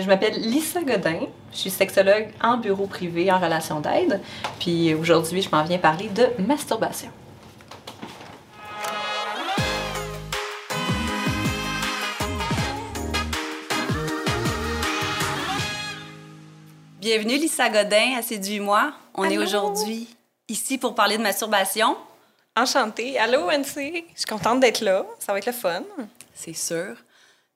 Je 0.00 0.06
m'appelle 0.06 0.40
Lisa 0.40 0.80
Godin. 0.82 1.26
Je 1.50 1.56
suis 1.56 1.70
sexologue 1.70 2.28
en 2.40 2.56
bureau 2.56 2.86
privé 2.86 3.32
en 3.32 3.40
relation 3.40 3.80
d'aide. 3.80 4.20
Puis 4.60 4.94
aujourd'hui, 4.94 5.42
je 5.42 5.50
m'en 5.50 5.64
viens 5.64 5.78
parler 5.78 6.08
de 6.08 6.28
masturbation. 6.46 7.10
Bienvenue 17.00 17.36
Lisa 17.36 17.68
Godin 17.68 18.18
à 18.18 18.22
Séduis-moi. 18.22 18.92
On 19.14 19.24
est 19.24 19.38
aujourd'hui 19.38 20.06
ici 20.48 20.78
pour 20.78 20.94
parler 20.94 21.18
de 21.18 21.22
masturbation. 21.22 21.96
Enchantée. 22.56 23.18
Allô, 23.18 23.50
NC. 23.50 23.64
Je 24.14 24.18
suis 24.18 24.26
contente 24.28 24.60
d'être 24.60 24.80
là. 24.80 25.04
Ça 25.18 25.32
va 25.32 25.38
être 25.38 25.46
le 25.46 25.52
fun. 25.52 25.82
C'est 26.34 26.52
sûr. 26.52 26.94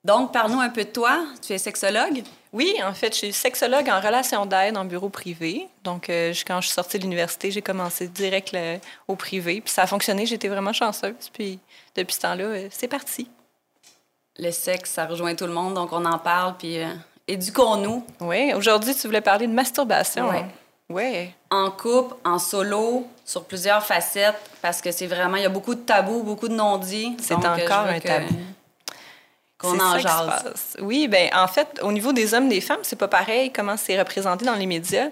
Donc, 0.05 0.33
parle-nous 0.33 0.61
un 0.61 0.69
peu 0.69 0.83
de 0.85 0.89
toi. 0.91 1.25
Tu 1.47 1.53
es 1.53 1.59
sexologue? 1.59 2.23
Oui, 2.53 2.75
en 2.85 2.93
fait, 2.93 3.13
je 3.13 3.19
suis 3.19 3.33
sexologue 3.33 3.89
en 3.89 4.01
relation 4.01 4.45
d'aide 4.47 4.77
en 4.77 4.85
bureau 4.85 5.09
privé. 5.09 5.69
Donc, 5.85 6.11
euh, 6.11 6.35
quand 6.47 6.61
je 6.61 6.67
suis 6.67 6.75
sortie 6.75 6.99
de 6.99 7.05
l'université, 7.05 7.51
j'ai 7.53 7.63
commencé 7.63 8.09
direct 8.09 8.51
le- 8.53 8.79
au 9.07 9.15
privé. 9.15 9.61
Puis 9.61 9.73
ça 9.73 9.83
a 9.83 9.87
fonctionné. 9.87 10.27
J'étais 10.27 10.49
vraiment 10.49 10.73
chanceuse. 10.73 11.31
Puis 11.33 11.61
depuis 11.95 12.15
ce 12.15 12.21
temps-là, 12.21 12.45
euh, 12.45 12.69
c'est 12.73 12.89
parti. 12.89 13.29
Le 14.39 14.51
sexe, 14.51 14.91
ça 14.91 15.07
rejoint 15.07 15.35
tout 15.35 15.47
le 15.47 15.53
monde, 15.53 15.75
donc 15.75 15.93
on 15.93 16.05
en 16.07 16.19
parle, 16.19 16.57
puis 16.59 16.79
euh, 16.83 16.87
éduquons-nous 17.29 18.05
Oui, 18.21 18.53
aujourd'hui, 18.55 18.95
tu 18.95 19.07
voulais 19.07 19.21
parler 19.21 19.47
de 19.47 19.53
masturbation. 19.53 20.29
Ouais. 20.31 20.47
Oui. 20.89 21.31
en 21.51 21.71
couple, 21.71 22.15
en 22.25 22.39
solo, 22.39 23.07
sur 23.25 23.45
plusieurs 23.45 23.85
facettes, 23.85 24.39
parce 24.61 24.81
que 24.83 24.91
c'est 24.91 25.07
vraiment, 25.07 25.37
il 25.37 25.43
y 25.43 25.47
a 25.47 25.51
beaucoup 25.51 25.75
de 25.75 25.81
tabous, 25.81 26.23
beaucoup 26.23 26.49
de 26.49 26.55
non-dits. 26.55 27.17
C'est 27.21 27.33
euh, 27.35 27.37
encore 27.39 27.87
un 27.87 27.99
que- 28.01 28.07
tabou. 28.09 28.35
Qu'on 29.63 29.81
en 29.81 29.99
jase. 29.99 30.77
Oui, 30.81 31.09
ben 31.09 31.31
en 31.35 31.49
fait, 31.49 31.81
au 31.83 31.93
niveau 31.93 32.13
des 32.13 32.35
hommes, 32.35 32.49
des 32.49 32.61
femmes, 32.61 32.81
c'est 32.83 32.97
pas 32.99 33.09
pareil 33.09 33.51
comment 33.51 33.77
c'est 33.77 33.99
représenté 33.99 34.45
dans 34.45 34.55
les 34.57 34.67
médias, 34.67 35.09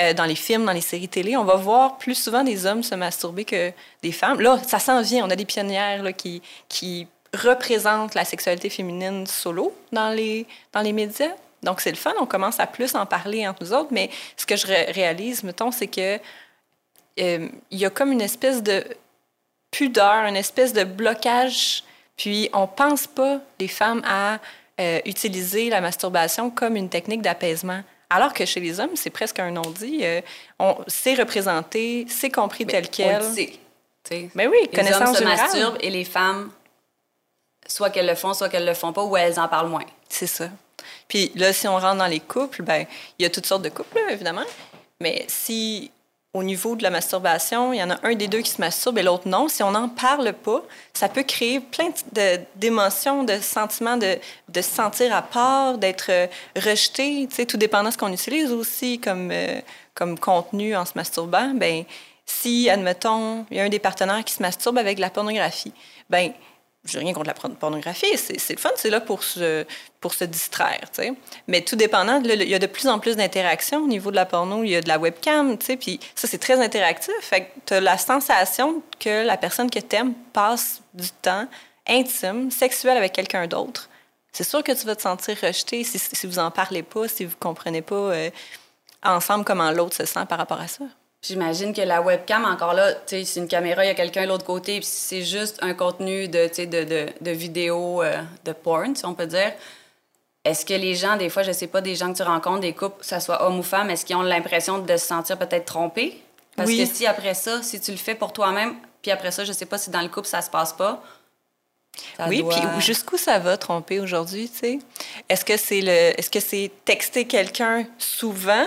euh, 0.00 0.12
dans 0.14 0.24
les 0.24 0.34
films, 0.34 0.64
dans 0.64 0.72
les 0.72 0.80
séries 0.80 1.08
télé. 1.08 1.36
On 1.36 1.44
va 1.44 1.54
voir 1.56 1.98
plus 1.98 2.14
souvent 2.14 2.42
des 2.42 2.66
hommes 2.66 2.82
se 2.82 2.94
masturber 2.94 3.44
que 3.44 3.72
des 4.02 4.12
femmes. 4.12 4.40
Là, 4.40 4.58
ça 4.66 4.78
s'en 4.78 5.00
vient. 5.02 5.24
On 5.26 5.30
a 5.30 5.36
des 5.36 5.44
pionnières 5.44 6.02
là, 6.02 6.12
qui, 6.12 6.42
qui 6.68 7.06
représentent 7.34 8.14
la 8.14 8.24
sexualité 8.24 8.70
féminine 8.70 9.26
solo 9.26 9.72
dans 9.92 10.10
les, 10.10 10.46
dans 10.72 10.80
les 10.80 10.92
médias. 10.92 11.30
Donc, 11.62 11.80
c'est 11.80 11.90
le 11.90 11.96
fun. 11.96 12.14
On 12.18 12.26
commence 12.26 12.58
à 12.58 12.66
plus 12.66 12.94
en 12.94 13.04
parler 13.06 13.46
entre 13.46 13.62
nous 13.62 13.72
autres. 13.72 13.90
Mais 13.92 14.10
ce 14.36 14.46
que 14.46 14.56
je 14.56 14.66
ré- 14.66 14.90
réalise, 14.92 15.44
mettons, 15.44 15.70
c'est 15.70 15.86
que 15.86 16.18
euh, 17.20 17.48
il 17.70 17.78
y 17.78 17.84
a 17.84 17.90
comme 17.90 18.12
une 18.12 18.22
espèce 18.22 18.62
de 18.62 18.82
pudeur, 19.70 20.24
une 20.24 20.36
espèce 20.36 20.72
de 20.72 20.84
blocage. 20.84 21.84
Puis 22.20 22.50
on 22.52 22.66
pense 22.66 23.06
pas, 23.06 23.40
les 23.58 23.66
femmes, 23.66 24.02
à 24.06 24.40
euh, 24.78 25.00
utiliser 25.06 25.70
la 25.70 25.80
masturbation 25.80 26.50
comme 26.50 26.76
une 26.76 26.90
technique 26.90 27.22
d'apaisement. 27.22 27.82
Alors 28.10 28.34
que 28.34 28.44
chez 28.44 28.60
les 28.60 28.78
hommes, 28.78 28.94
c'est 28.94 29.08
presque 29.08 29.38
un 29.38 29.50
non-dit. 29.50 30.00
Euh, 30.02 30.20
on 30.58 30.76
c'est 30.86 31.14
représenté, 31.14 32.04
c'est 32.10 32.28
compris 32.28 32.66
tel 32.66 32.90
quel. 32.90 33.22
On 33.22 33.28
le 33.30 33.34
sait. 33.34 34.28
Mais 34.34 34.46
oui, 34.46 34.58
Les 34.62 34.68
connaissance 34.68 35.00
hommes 35.00 35.14
se 35.14 35.18
générale. 35.20 35.46
masturbent 35.46 35.78
et 35.80 35.88
les 35.88 36.04
femmes, 36.04 36.50
soit 37.66 37.88
qu'elles 37.88 38.06
le 38.06 38.14
font, 38.14 38.34
soit 38.34 38.50
qu'elles 38.50 38.66
le 38.66 38.74
font 38.74 38.92
pas, 38.92 39.02
ou 39.02 39.16
elles 39.16 39.40
en 39.40 39.48
parlent 39.48 39.70
moins. 39.70 39.86
C'est 40.10 40.26
ça. 40.26 40.50
Puis 41.08 41.32
là, 41.36 41.54
si 41.54 41.68
on 41.68 41.78
rentre 41.78 41.96
dans 41.96 42.06
les 42.06 42.20
couples, 42.20 42.62
ben 42.62 42.84
il 43.18 43.22
y 43.22 43.26
a 43.26 43.30
toutes 43.30 43.46
sortes 43.46 43.62
de 43.62 43.70
couples, 43.70 43.96
là, 43.96 44.12
évidemment. 44.12 44.44
Mais 45.00 45.24
si 45.26 45.90
au 46.32 46.44
niveau 46.44 46.76
de 46.76 46.84
la 46.84 46.90
masturbation, 46.90 47.72
il 47.72 47.78
y 47.78 47.82
en 47.82 47.90
a 47.90 47.98
un 48.04 48.14
des 48.14 48.28
deux 48.28 48.40
qui 48.40 48.50
se 48.50 48.60
masturbe 48.60 48.98
et 48.98 49.02
l'autre 49.02 49.26
non, 49.26 49.48
si 49.48 49.64
on 49.64 49.72
n'en 49.72 49.88
parle 49.88 50.32
pas, 50.32 50.62
ça 50.94 51.08
peut 51.08 51.24
créer 51.24 51.58
plein 51.58 51.88
de- 52.12 52.40
d'émotions, 52.54 53.24
de, 53.24 53.38
sentiments, 53.40 53.96
de, 53.96 54.16
de 54.48 54.62
se 54.62 54.70
sentir 54.70 55.14
à 55.14 55.22
part, 55.22 55.78
d'être 55.78 56.06
euh, 56.10 56.26
rejeté, 56.56 57.26
tu 57.28 57.34
sais, 57.34 57.46
tout 57.46 57.56
dépendant 57.56 57.88
de 57.88 57.94
ce 57.94 57.98
qu'on 57.98 58.12
utilise 58.12 58.52
aussi 58.52 59.00
comme, 59.00 59.30
euh, 59.32 59.60
comme 59.94 60.18
contenu 60.18 60.76
en 60.76 60.84
se 60.84 60.92
masturbant. 60.94 61.52
Ben 61.54 61.84
si, 62.26 62.70
admettons, 62.70 63.44
il 63.50 63.56
y 63.56 63.60
a 63.60 63.64
un 63.64 63.68
des 63.68 63.80
partenaires 63.80 64.24
qui 64.24 64.32
se 64.32 64.40
masturbe 64.40 64.78
avec 64.78 64.96
de 64.96 65.00
la 65.00 65.10
pornographie, 65.10 65.72
ben 66.08 66.32
j'ai 66.84 66.98
rien 66.98 67.12
contre 67.12 67.26
la 67.26 67.34
porn- 67.34 67.54
pornographie, 67.56 68.16
c'est 68.16 68.50
le 68.50 68.58
fun, 68.58 68.70
c'est 68.76 68.90
là 68.90 69.00
pour 69.00 69.22
se, 69.22 69.66
pour 70.00 70.14
se 70.14 70.24
distraire, 70.24 70.90
tu 70.92 71.02
sais. 71.02 71.12
Mais 71.46 71.60
tout 71.60 71.76
dépendant, 71.76 72.22
il 72.22 72.48
y 72.48 72.54
a 72.54 72.58
de 72.58 72.66
plus 72.66 72.88
en 72.88 72.98
plus 72.98 73.16
d'interactions 73.16 73.84
au 73.84 73.86
niveau 73.86 74.10
de 74.10 74.16
la 74.16 74.24
porno, 74.24 74.64
il 74.64 74.70
y 74.70 74.76
a 74.76 74.80
de 74.80 74.88
la 74.88 74.98
webcam, 74.98 75.58
tu 75.58 75.66
sais, 75.66 75.76
puis 75.76 76.00
ça, 76.14 76.26
c'est 76.26 76.38
très 76.38 76.60
interactif. 76.62 77.14
Fait 77.20 77.42
que 77.42 77.46
tu 77.66 77.74
as 77.74 77.80
la 77.80 77.98
sensation 77.98 78.82
que 78.98 79.24
la 79.24 79.36
personne 79.36 79.70
que 79.70 79.80
t'aimes 79.80 80.14
passe 80.32 80.80
du 80.94 81.10
temps 81.10 81.46
intime, 81.86 82.50
sexuel 82.50 82.96
avec 82.96 83.12
quelqu'un 83.12 83.46
d'autre. 83.46 83.88
C'est 84.32 84.44
sûr 84.44 84.62
que 84.62 84.72
tu 84.72 84.86
vas 84.86 84.96
te 84.96 85.02
sentir 85.02 85.36
rejeté 85.42 85.82
si, 85.84 85.98
si 85.98 86.26
vous 86.26 86.38
en 86.38 86.50
parlez 86.50 86.82
pas, 86.82 87.08
si 87.08 87.24
vous 87.24 87.36
comprenez 87.38 87.82
pas 87.82 87.94
euh, 87.94 88.30
ensemble 89.02 89.44
comment 89.44 89.70
l'autre 89.70 89.96
se 89.96 90.06
sent 90.06 90.24
par 90.28 90.38
rapport 90.38 90.60
à 90.60 90.68
ça. 90.68 90.84
J'imagine 91.22 91.74
que 91.74 91.82
la 91.82 92.00
webcam, 92.00 92.46
encore 92.46 92.72
là, 92.72 92.94
c'est 93.06 93.22
une 93.36 93.46
caméra, 93.48 93.84
il 93.84 93.88
y 93.88 93.90
a 93.90 93.94
quelqu'un 93.94 94.22
de 94.22 94.28
l'autre 94.28 94.46
côté, 94.46 94.78
puis 94.80 94.88
c'est 94.90 95.22
juste 95.22 95.58
un 95.60 95.74
contenu 95.74 96.28
de, 96.28 96.48
de, 96.64 96.84
de, 96.84 97.06
de 97.20 97.30
vidéo, 97.30 98.02
euh, 98.02 98.22
de 98.44 98.52
porn, 98.52 98.96
si 98.96 99.04
on 99.04 99.12
peut 99.12 99.26
dire. 99.26 99.52
Est-ce 100.46 100.64
que 100.64 100.72
les 100.72 100.94
gens, 100.94 101.16
des 101.18 101.28
fois, 101.28 101.42
je 101.42 101.52
sais 101.52 101.66
pas, 101.66 101.82
des 101.82 101.94
gens 101.94 102.10
que 102.10 102.16
tu 102.16 102.22
rencontres, 102.22 102.60
des 102.60 102.72
couples, 102.72 103.00
que 103.00 103.06
ce 103.06 103.20
soit 103.20 103.42
homme 103.46 103.58
ou 103.58 103.62
femme, 103.62 103.90
est-ce 103.90 104.06
qu'ils 104.06 104.16
ont 104.16 104.22
l'impression 104.22 104.78
de 104.78 104.96
se 104.96 105.06
sentir 105.06 105.38
peut-être 105.38 105.66
trompés? 105.66 106.22
Parce 106.56 106.68
Oui. 106.70 106.78
que 106.88 106.94
si 106.94 107.06
après 107.06 107.34
ça, 107.34 107.62
si 107.62 107.78
tu 107.82 107.90
le 107.90 107.98
fais 107.98 108.14
pour 108.14 108.32
toi-même, 108.32 108.76
puis 109.02 109.10
après 109.10 109.30
ça, 109.30 109.44
je 109.44 109.52
sais 109.52 109.66
pas 109.66 109.76
si 109.76 109.90
dans 109.90 110.00
le 110.00 110.08
couple 110.08 110.26
ça 110.26 110.40
se 110.40 110.48
passe 110.48 110.72
pas. 110.72 111.02
ça 112.16 112.28
oui, 112.28 112.40
doit- 112.42 112.54
puis 112.54 112.80
jusqu'où 112.80 113.18
ça 113.18 113.38
va 113.38 113.58
tromper 113.58 114.00
aujourd'hui, 114.00 114.48
tu 114.48 114.58
sais? 114.58 114.78
Est-ce 115.28 115.44
que 115.44 115.58
c'est 115.58 115.82
le 115.82 116.18
est-ce 116.18 116.30
que 116.30 116.40
c'est 116.40 116.70
texter 116.86 117.26
quelqu'un 117.26 117.84
souvent 117.98 118.66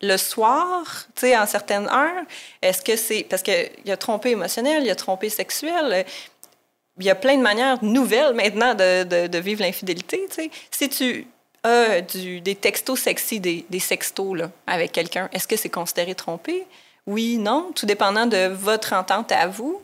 le 0.00 0.16
soir, 0.16 1.06
tu 1.14 1.22
sais, 1.22 1.36
en 1.36 1.46
certaines 1.46 1.88
heures? 1.88 2.24
Est-ce 2.62 2.82
que 2.82 2.96
c'est 2.96 3.24
parce 3.24 3.42
que 3.42 3.66
il 3.84 3.88
y 3.88 3.92
a 3.92 3.96
trompé 3.96 4.30
émotionnel, 4.30 4.82
il 4.82 4.86
y 4.86 4.90
a 4.90 4.96
trompé 4.96 5.28
sexuel, 5.28 6.06
il 6.98 7.04
y 7.04 7.10
a 7.10 7.14
plein 7.14 7.36
de 7.36 7.42
manières 7.42 7.82
nouvelles 7.82 8.34
maintenant 8.34 8.74
de, 8.74 9.26
de- 9.26 9.38
vivre 9.38 9.62
l'infidélité, 9.62 10.26
tu 10.28 10.34
sais. 10.34 10.50
Si 10.70 10.88
tu 10.88 11.26
as 11.62 12.00
des 12.00 12.54
textos 12.60 13.00
sexy, 13.00 13.40
des, 13.40 13.64
des 13.68 13.80
sextos 13.80 14.34
là, 14.36 14.50
avec 14.66 14.92
quelqu'un, 14.92 15.28
est-ce 15.32 15.46
que 15.46 15.56
c'est 15.56 15.68
considéré 15.68 16.14
trompé? 16.14 16.66
Oui, 17.06 17.38
non, 17.38 17.72
tout 17.74 17.86
dépendant 17.86 18.26
de 18.26 18.48
votre 18.48 18.92
entente 18.92 19.32
à 19.32 19.46
vous. 19.46 19.80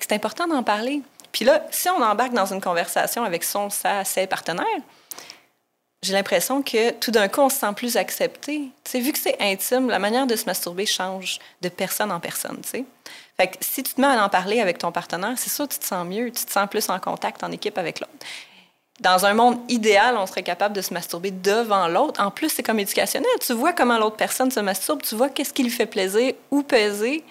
C'est 0.00 0.12
important 0.12 0.46
d'en 0.46 0.62
parler. 0.62 1.00
Puis 1.32 1.44
là, 1.44 1.64
si 1.70 1.88
on 1.88 2.02
embarque 2.02 2.32
dans 2.32 2.52
une 2.52 2.60
conversation 2.60 3.24
avec 3.24 3.44
son, 3.44 3.70
sa, 3.70 4.04
ses 4.04 4.26
partenaires, 4.26 4.66
j'ai 6.06 6.12
l'impression 6.12 6.62
que 6.62 6.92
tout 6.92 7.10
d'un 7.10 7.28
coup, 7.28 7.40
on 7.40 7.48
se 7.48 7.58
sent 7.58 7.72
plus 7.74 7.96
accepté. 7.96 8.70
Tu 8.84 8.90
sais, 8.90 9.00
vu 9.00 9.12
que 9.12 9.18
c'est 9.18 9.36
intime, 9.40 9.88
la 9.88 9.98
manière 9.98 10.26
de 10.26 10.36
se 10.36 10.46
masturber 10.46 10.86
change 10.86 11.38
de 11.62 11.68
personne 11.68 12.12
en 12.12 12.20
personne, 12.20 12.58
tu 12.62 12.68
sais. 12.68 12.84
Fait 13.36 13.48
que 13.48 13.56
si 13.60 13.82
tu 13.82 13.92
te 13.92 14.00
mets 14.00 14.06
à 14.06 14.24
en 14.24 14.28
parler 14.28 14.60
avec 14.60 14.78
ton 14.78 14.92
partenaire, 14.92 15.34
c'est 15.36 15.50
sûr 15.50 15.68
que 15.68 15.74
tu 15.74 15.80
te 15.80 15.84
sens 15.84 16.06
mieux, 16.06 16.30
tu 16.30 16.44
te 16.44 16.50
sens 16.50 16.68
plus 16.70 16.88
en 16.88 16.98
contact, 16.98 17.44
en 17.44 17.52
équipe 17.52 17.76
avec 17.76 18.00
l'autre. 18.00 18.12
Dans 19.00 19.26
un 19.26 19.34
monde 19.34 19.58
idéal, 19.68 20.16
on 20.16 20.26
serait 20.26 20.42
capable 20.42 20.74
de 20.74 20.80
se 20.80 20.94
masturber 20.94 21.30
devant 21.30 21.86
l'autre. 21.86 22.22
En 22.22 22.30
plus, 22.30 22.48
c'est 22.48 22.62
comme 22.62 22.78
éducationnel. 22.78 23.30
Tu 23.40 23.52
vois 23.52 23.74
comment 23.74 23.98
l'autre 23.98 24.16
personne 24.16 24.50
se 24.50 24.60
masturbe, 24.60 25.02
tu 25.02 25.16
vois 25.16 25.28
qu'est-ce 25.28 25.52
qui 25.52 25.64
lui 25.64 25.70
fait 25.70 25.86
plaisir, 25.86 26.32
où 26.50 26.62
peser, 26.62 27.22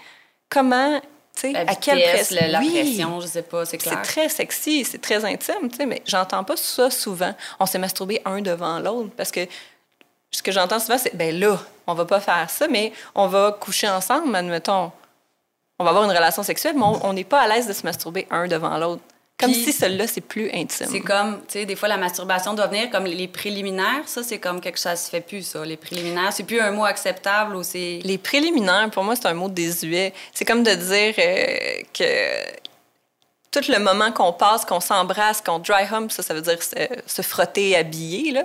comment, 0.49 1.01
à 1.43 1.75
quelle 1.75 2.01
pression. 2.01 2.37
la 2.49 2.59
Oui. 2.59 2.71
pression, 2.71 3.19
je 3.21 3.27
sais 3.27 3.41
pas, 3.41 3.65
c'est 3.65 3.71
C'est 3.81 3.89
clair. 3.89 4.01
très 4.01 4.29
sexy, 4.29 4.85
c'est 4.85 5.01
très 5.01 5.23
intime, 5.25 5.69
tu 5.69 5.77
sais, 5.77 5.85
mais 5.85 6.01
j'entends 6.05 6.43
pas 6.43 6.55
ça 6.57 6.89
souvent. 6.89 7.33
On 7.59 7.65
s'est 7.65 7.79
masturbé 7.79 8.21
un 8.25 8.41
devant 8.41 8.79
l'autre 8.79 9.11
parce 9.15 9.31
que 9.31 9.41
ce 10.31 10.41
que 10.43 10.51
j'entends 10.51 10.79
souvent, 10.79 10.97
c'est 10.97 11.15
ben 11.15 11.37
là, 11.39 11.59
on 11.87 11.93
va 11.93 12.05
pas 12.05 12.19
faire 12.19 12.49
ça, 12.49 12.67
mais 12.67 12.91
on 13.15 13.27
va 13.27 13.55
coucher 13.59 13.87
ensemble, 13.89 14.35
admettons. 14.35 14.91
On 15.79 15.83
va 15.83 15.89
avoir 15.89 16.05
une 16.05 16.11
relation 16.15 16.41
sexuelle, 16.43 16.75
mais 16.77 16.83
on 16.83 17.13
n'est 17.13 17.23
pas 17.25 17.41
à 17.41 17.47
l'aise 17.47 17.67
de 17.67 17.73
se 17.73 17.83
masturber 17.83 18.27
un 18.31 18.47
devant 18.47 18.77
l'autre. 18.77 19.01
Comme 19.37 19.51
Puis- 19.51 19.63
si 19.65 19.73
celui-là, 19.73 20.07
c'est 20.07 20.21
plus 20.21 20.49
intime. 20.53 20.87
C'est 20.89 21.01
comme, 21.01 21.39
tu 21.41 21.59
sais, 21.59 21.65
des 21.65 21.75
fois, 21.75 21.89
la 21.89 21.97
masturbation 21.97 22.53
doit 22.53 22.67
venir 22.67 22.89
comme 22.89 23.03
les 23.03 23.27
préliminaires. 23.27 24.03
Ça, 24.05 24.23
c'est 24.23 24.39
comme 24.39 24.61
quelque 24.61 24.77
chose, 24.77 24.83
ça 24.83 24.95
se 24.95 25.09
fait 25.09 25.19
plus, 25.19 25.41
ça. 25.45 25.65
Les 25.65 25.75
préliminaires, 25.75 26.31
c'est 26.31 26.43
plus 26.45 26.61
un 26.61 26.71
mot 26.71 26.85
acceptable 26.85 27.55
ou 27.57 27.61
c'est. 27.63 27.99
Les 28.05 28.17
préliminaires, 28.17 28.89
pour 28.91 29.03
moi, 29.03 29.15
c'est 29.17 29.25
un 29.27 29.33
mot 29.33 29.49
désuet. 29.49 30.13
C'est 30.33 30.45
comme 30.45 30.63
de 30.63 30.73
dire 30.73 31.13
euh, 31.17 31.81
que 31.93 32.59
tout 33.51 33.69
le 33.69 33.79
moment 33.79 34.11
qu'on 34.13 34.31
passe, 34.31 34.63
qu'on 34.63 34.79
s'embrasse, 34.79 35.41
qu'on 35.41 35.59
dry 35.59 35.83
hump, 35.91 36.11
ça, 36.13 36.23
ça 36.23 36.33
veut 36.33 36.41
dire 36.41 36.61
se, 36.63 36.75
se 37.05 37.21
frotter, 37.21 37.75
habiller, 37.75 38.31
là, 38.31 38.43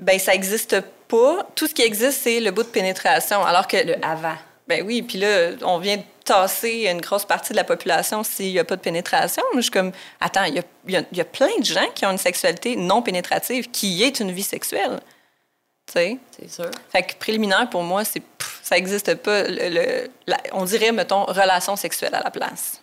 ben 0.00 0.18
ça 0.18 0.32
n'existe 0.32 0.80
pas. 1.08 1.46
Tout 1.54 1.66
ce 1.66 1.74
qui 1.74 1.82
existe, 1.82 2.22
c'est 2.22 2.40
le 2.40 2.50
bout 2.52 2.62
de 2.62 2.68
pénétration. 2.68 3.44
Alors 3.44 3.66
que, 3.66 3.76
Le 3.76 3.96
avant. 4.02 4.36
ben 4.66 4.82
oui, 4.86 5.02
puis 5.02 5.18
là, 5.18 5.50
on 5.62 5.78
vient 5.78 5.98
de 5.98 6.02
tasser 6.24 6.88
une 6.90 7.00
grosse 7.00 7.24
partie 7.24 7.52
de 7.52 7.56
la 7.56 7.64
population 7.64 8.22
s'il 8.24 8.52
n'y 8.52 8.58
a 8.58 8.64
pas 8.64 8.76
de 8.76 8.80
pénétration. 8.80 9.42
Moi, 9.52 9.60
je 9.60 9.64
suis 9.64 9.70
comme, 9.70 9.92
attends, 10.20 10.44
il 10.44 10.54
y 10.54 10.56
y 10.92 10.96
a- 10.96 11.04
il 11.12 11.18
y 11.18 11.20
a 11.20 11.24
plein 11.24 11.50
de 11.58 11.64
gens 11.64 11.86
qui 11.94 12.04
ont 12.06 12.10
une 12.10 12.18
sexualité 12.18 12.76
non 12.76 13.02
pénétrative, 13.02 13.70
qui 13.70 14.02
est 14.02 14.20
une 14.20 14.32
vie 14.32 14.42
sexuelle. 14.42 15.00
Tu 15.86 15.92
sais? 15.92 16.18
C'est 16.36 16.50
sûr. 16.50 16.70
Fait 16.90 17.02
que 17.02 17.14
préliminaire, 17.16 17.68
pour 17.68 17.82
moi, 17.82 18.04
c'est 18.04 18.20
pff, 18.20 18.60
ça 18.62 18.74
n'existe 18.76 19.14
pas. 19.16 19.42
Le- 19.42 19.68
le- 19.68 20.10
la- 20.26 20.40
on 20.52 20.64
dirait, 20.64 20.92
mettons, 20.92 21.24
relation 21.24 21.76
sexuelle 21.76 22.14
à 22.14 22.22
la 22.22 22.30
place. 22.30 22.80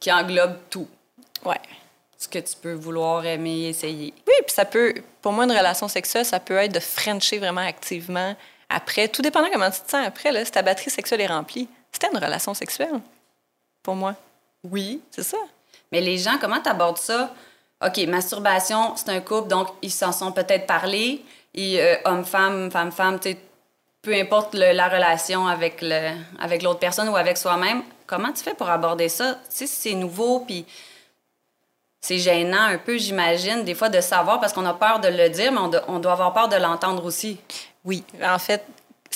Qui 0.00 0.12
englobe 0.12 0.56
tout. 0.70 0.88
Ouais. 1.44 1.60
ce 2.16 2.28
que 2.28 2.38
tu 2.38 2.54
peux 2.56 2.72
vouloir 2.72 3.26
aimer, 3.26 3.68
essayer. 3.68 4.14
Oui, 4.26 4.32
puis 4.46 4.54
ça 4.54 4.64
peut, 4.64 4.94
pour 5.20 5.32
moi, 5.32 5.44
une 5.44 5.52
relation 5.52 5.88
sexuelle, 5.88 6.24
ça 6.24 6.40
peut 6.40 6.56
être 6.56 6.72
de 6.72 6.80
frencher 6.80 7.38
vraiment 7.38 7.60
activement 7.60 8.34
après, 8.70 9.08
tout 9.08 9.20
dépendant 9.20 9.48
comment 9.52 9.70
tu 9.70 9.80
te 9.82 9.90
sens 9.90 10.06
après, 10.06 10.32
là, 10.32 10.42
si 10.42 10.50
ta 10.50 10.62
batterie 10.62 10.90
sexuelle 10.90 11.20
est 11.20 11.26
remplie. 11.26 11.68
C'était 11.94 12.10
une 12.12 12.22
relation 12.22 12.52
sexuelle, 12.54 13.00
pour 13.82 13.94
moi. 13.94 14.16
Oui. 14.64 15.00
C'est 15.12 15.22
ça. 15.22 15.38
Mais 15.92 16.00
les 16.00 16.18
gens, 16.18 16.38
comment 16.40 16.60
tu 16.60 16.68
abordes 16.68 16.98
ça? 16.98 17.32
OK, 17.86 17.98
masturbation, 18.08 18.96
c'est 18.96 19.10
un 19.10 19.20
couple, 19.20 19.48
donc 19.48 19.68
ils 19.80 19.92
s'en 19.92 20.10
sont 20.10 20.32
peut-être 20.32 20.66
parlé. 20.66 21.24
Et 21.54 21.80
euh, 21.80 21.94
homme-femme, 22.04 22.70
femme-femme, 22.70 23.20
peu 24.02 24.12
importe 24.12 24.54
la 24.54 24.88
relation 24.88 25.46
avec 25.46 25.80
le, 25.82 26.16
avec 26.40 26.62
l'autre 26.62 26.80
personne 26.80 27.08
ou 27.08 27.16
avec 27.16 27.38
soi-même, 27.38 27.82
comment 28.06 28.32
tu 28.32 28.42
fais 28.42 28.54
pour 28.54 28.68
aborder 28.68 29.08
ça? 29.08 29.38
Tu 29.48 29.56
sais, 29.56 29.66
c'est 29.68 29.94
nouveau, 29.94 30.40
puis 30.40 30.66
c'est 32.00 32.18
gênant 32.18 32.62
un 32.62 32.78
peu, 32.78 32.98
j'imagine, 32.98 33.64
des 33.64 33.74
fois 33.74 33.88
de 33.88 34.00
savoir 34.00 34.40
parce 34.40 34.52
qu'on 34.52 34.66
a 34.66 34.74
peur 34.74 34.98
de 35.00 35.08
le 35.08 35.28
dire, 35.30 35.52
mais 35.52 35.78
on, 35.86 36.00
doit 36.00 36.12
avoir 36.12 36.34
peur 36.34 36.48
de 36.48 36.56
l'entendre 36.56 37.04
aussi. 37.04 37.38
Oui, 37.84 38.02
en 38.22 38.38
fait, 38.38 38.66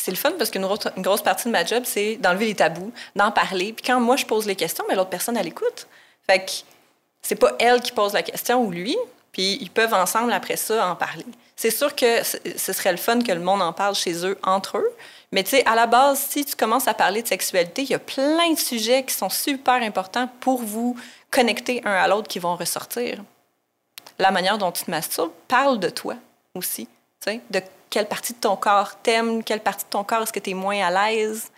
c'est 0.04 0.10
le 0.10 0.16
fun 0.16 0.32
parce 0.38 0.50
qu'une 0.50 0.64
une 0.96 1.02
grosse 1.02 1.22
partie 1.22 1.44
de 1.44 1.50
ma 1.50 1.64
job, 1.64 1.82
c'est 1.84 2.16
d'enlever 2.16 2.46
les 2.46 2.54
tabous, 2.54 2.92
d'en 3.16 3.30
parler. 3.30 3.72
Puis 3.72 3.84
quand 3.86 4.00
moi, 4.00 4.16
je 4.16 4.26
pose 4.26 4.46
les 4.46 4.56
questions, 4.56 4.84
mais 4.88 4.94
l'autre 4.94 5.10
personne, 5.10 5.36
elle 5.36 5.46
écoute. 5.46 5.86
Fait 6.26 6.44
que 6.44 6.50
c'est 7.22 7.36
pas 7.36 7.52
elle 7.58 7.80
qui 7.80 7.92
pose 7.92 8.12
la 8.12 8.22
question 8.22 8.64
ou 8.64 8.70
lui, 8.70 8.96
puis 9.32 9.58
ils 9.60 9.70
peuvent 9.70 9.94
ensemble, 9.94 10.32
après 10.32 10.56
ça, 10.56 10.88
en 10.88 10.96
parler. 10.96 11.26
C'est 11.56 11.70
sûr 11.70 11.94
que 11.94 12.22
ce 12.22 12.72
serait 12.72 12.92
le 12.92 12.98
fun 12.98 13.20
que 13.20 13.32
le 13.32 13.40
monde 13.40 13.62
en 13.62 13.72
parle 13.72 13.94
chez 13.94 14.24
eux, 14.24 14.38
entre 14.42 14.78
eux. 14.78 14.90
Mais 15.32 15.42
tu 15.42 15.50
sais, 15.50 15.66
à 15.66 15.74
la 15.74 15.86
base, 15.86 16.20
si 16.20 16.44
tu 16.44 16.54
commences 16.54 16.88
à 16.88 16.94
parler 16.94 17.22
de 17.22 17.28
sexualité, 17.28 17.82
il 17.82 17.90
y 17.90 17.94
a 17.94 17.98
plein 17.98 18.52
de 18.52 18.58
sujets 18.58 19.04
qui 19.04 19.14
sont 19.14 19.28
super 19.28 19.74
importants 19.74 20.28
pour 20.40 20.62
vous 20.62 20.96
connecter 21.30 21.82
un 21.84 21.92
à 21.92 22.08
l'autre 22.08 22.28
qui 22.28 22.38
vont 22.38 22.56
ressortir. 22.56 23.22
La 24.18 24.30
manière 24.30 24.56
dont 24.58 24.72
tu 24.72 24.84
te 24.84 24.90
masturbes 24.90 25.32
parle 25.48 25.78
de 25.78 25.90
toi 25.90 26.14
aussi. 26.54 26.86
Tu 27.20 27.32
sais, 27.32 27.40
de 27.50 27.60
quelle 27.90 28.06
partie 28.06 28.32
de 28.32 28.38
ton 28.38 28.56
corps 28.56 28.96
t'aime, 29.02 29.42
quelle 29.42 29.60
partie 29.60 29.84
de 29.84 29.90
ton 29.90 30.04
corps 30.04 30.22
est-ce 30.22 30.32
que 30.32 30.40
tu 30.40 30.50
es 30.50 30.54
moins 30.54 30.80
à 30.86 30.90
l'aise. 30.90 31.50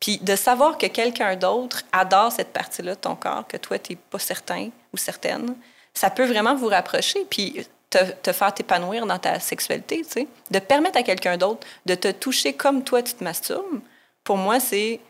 Puis 0.00 0.18
de 0.18 0.36
savoir 0.36 0.78
que 0.78 0.86
quelqu'un 0.86 1.36
d'autre 1.36 1.82
adore 1.92 2.32
cette 2.32 2.52
partie-là 2.52 2.94
de 2.94 3.00
ton 3.00 3.16
corps, 3.16 3.46
que 3.46 3.56
toi, 3.56 3.78
tu 3.78 3.92
n'es 3.92 3.98
pas 4.10 4.18
certain 4.18 4.70
ou 4.92 4.96
certaine, 4.96 5.56
ça 5.94 6.10
peut 6.10 6.26
vraiment 6.26 6.54
vous 6.54 6.68
rapprocher. 6.68 7.26
Puis 7.30 7.66
te, 7.90 8.32
faire 8.32 8.52
t'épanouir 8.52 9.06
dans 9.06 9.18
ta 9.18 9.40
sexualité, 9.40 10.02
tu 10.02 10.10
sais. 10.10 10.28
De 10.50 10.58
permettre 10.58 10.98
à 10.98 11.02
quelqu'un 11.02 11.36
d'autre 11.36 11.66
de 11.86 11.94
te 11.94 12.10
toucher 12.10 12.52
comme 12.52 12.84
toi, 12.84 13.02
tu 13.02 13.14
te 13.14 13.24
masturbes, 13.24 13.80
pour 14.24 14.36
moi, 14.36 14.60
c'est 14.60 15.00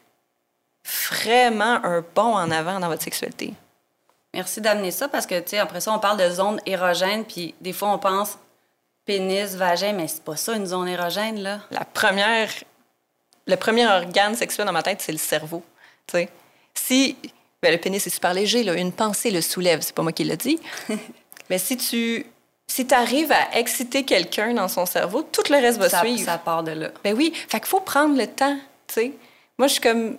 vraiment 1.11 1.85
un 1.85 2.05
bond 2.15 2.37
en 2.37 2.51
avant 2.51 2.79
dans 2.79 2.89
votre 2.89 3.03
sexualité. 3.03 3.55
Merci 4.35 4.61
d'amener 4.61 4.91
ça 4.91 5.09
parce 5.09 5.27
que, 5.27 5.41
tu 5.41 5.51
sais, 5.51 5.59
après 5.59 5.81
ça, 5.81 5.93
on 5.93 5.99
parle 5.99 6.19
de 6.19 6.29
zone 6.31 6.61
érogène, 6.67 7.25
puis 7.25 7.55
des 7.61 7.73
fois, 7.73 7.89
on 7.89 7.99
pense 7.99 8.39
pénis, 9.07 9.55
vagin, 9.55 9.93
mais 9.93 10.09
c'est 10.09 10.23
pas 10.23 10.37
ça 10.37 10.55
une 10.55 10.67
zone 10.67 10.89
érogène, 10.89 11.41
là. 11.41 11.61
La 11.71 11.85
première, 11.85 12.51
le 13.47 13.57
premier 13.57 13.87
organe 13.87 14.35
sexuel 14.35 14.67
dans 14.67 14.73
ma 14.73 14.83
tête, 14.83 15.01
c'est 15.01 15.13
le 15.13 15.19
cerveau. 15.19 15.63
Tu 16.07 16.19
sais, 16.19 16.29
si 16.75 17.17
ben, 17.63 17.73
le 17.73 17.79
pénis 17.79 18.07
est 18.07 18.11
super 18.11 18.35
léger, 18.35 18.63
là, 18.65 18.75
une 18.75 18.93
pensée 18.93 19.31
le 19.31 19.41
soulève, 19.41 19.81
c'est 19.81 19.95
pas 19.95 20.03
moi 20.03 20.13
qui 20.13 20.25
l'ai 20.25 20.37
dit. 20.37 20.59
mais 21.51 21.59
si 21.59 21.77
tu 21.77 22.27
si 22.69 22.87
arrives 22.93 23.33
à 23.33 23.57
exciter 23.59 24.05
quelqu'un 24.05 24.53
dans 24.53 24.69
son 24.69 24.87
cerveau, 24.87 25.23
tout 25.23 25.45
le 25.51 25.57
reste 25.57 25.79
va 25.79 25.89
suivre. 25.89 26.25
Ça 26.25 26.37
part 26.37 26.65
de 26.65 26.73
là. 26.73 26.91
Ben 27.05 27.15
oui, 27.17 27.33
fait 27.35 27.61
qu'il 27.61 27.69
faut 27.69 27.81
prendre 27.81 28.17
le 28.19 28.27
temps, 28.27 28.57
tu 28.89 28.95
sais. 28.95 29.13
Moi, 29.57 29.69
je 29.69 29.75
suis 29.75 29.81
comme 29.81 30.17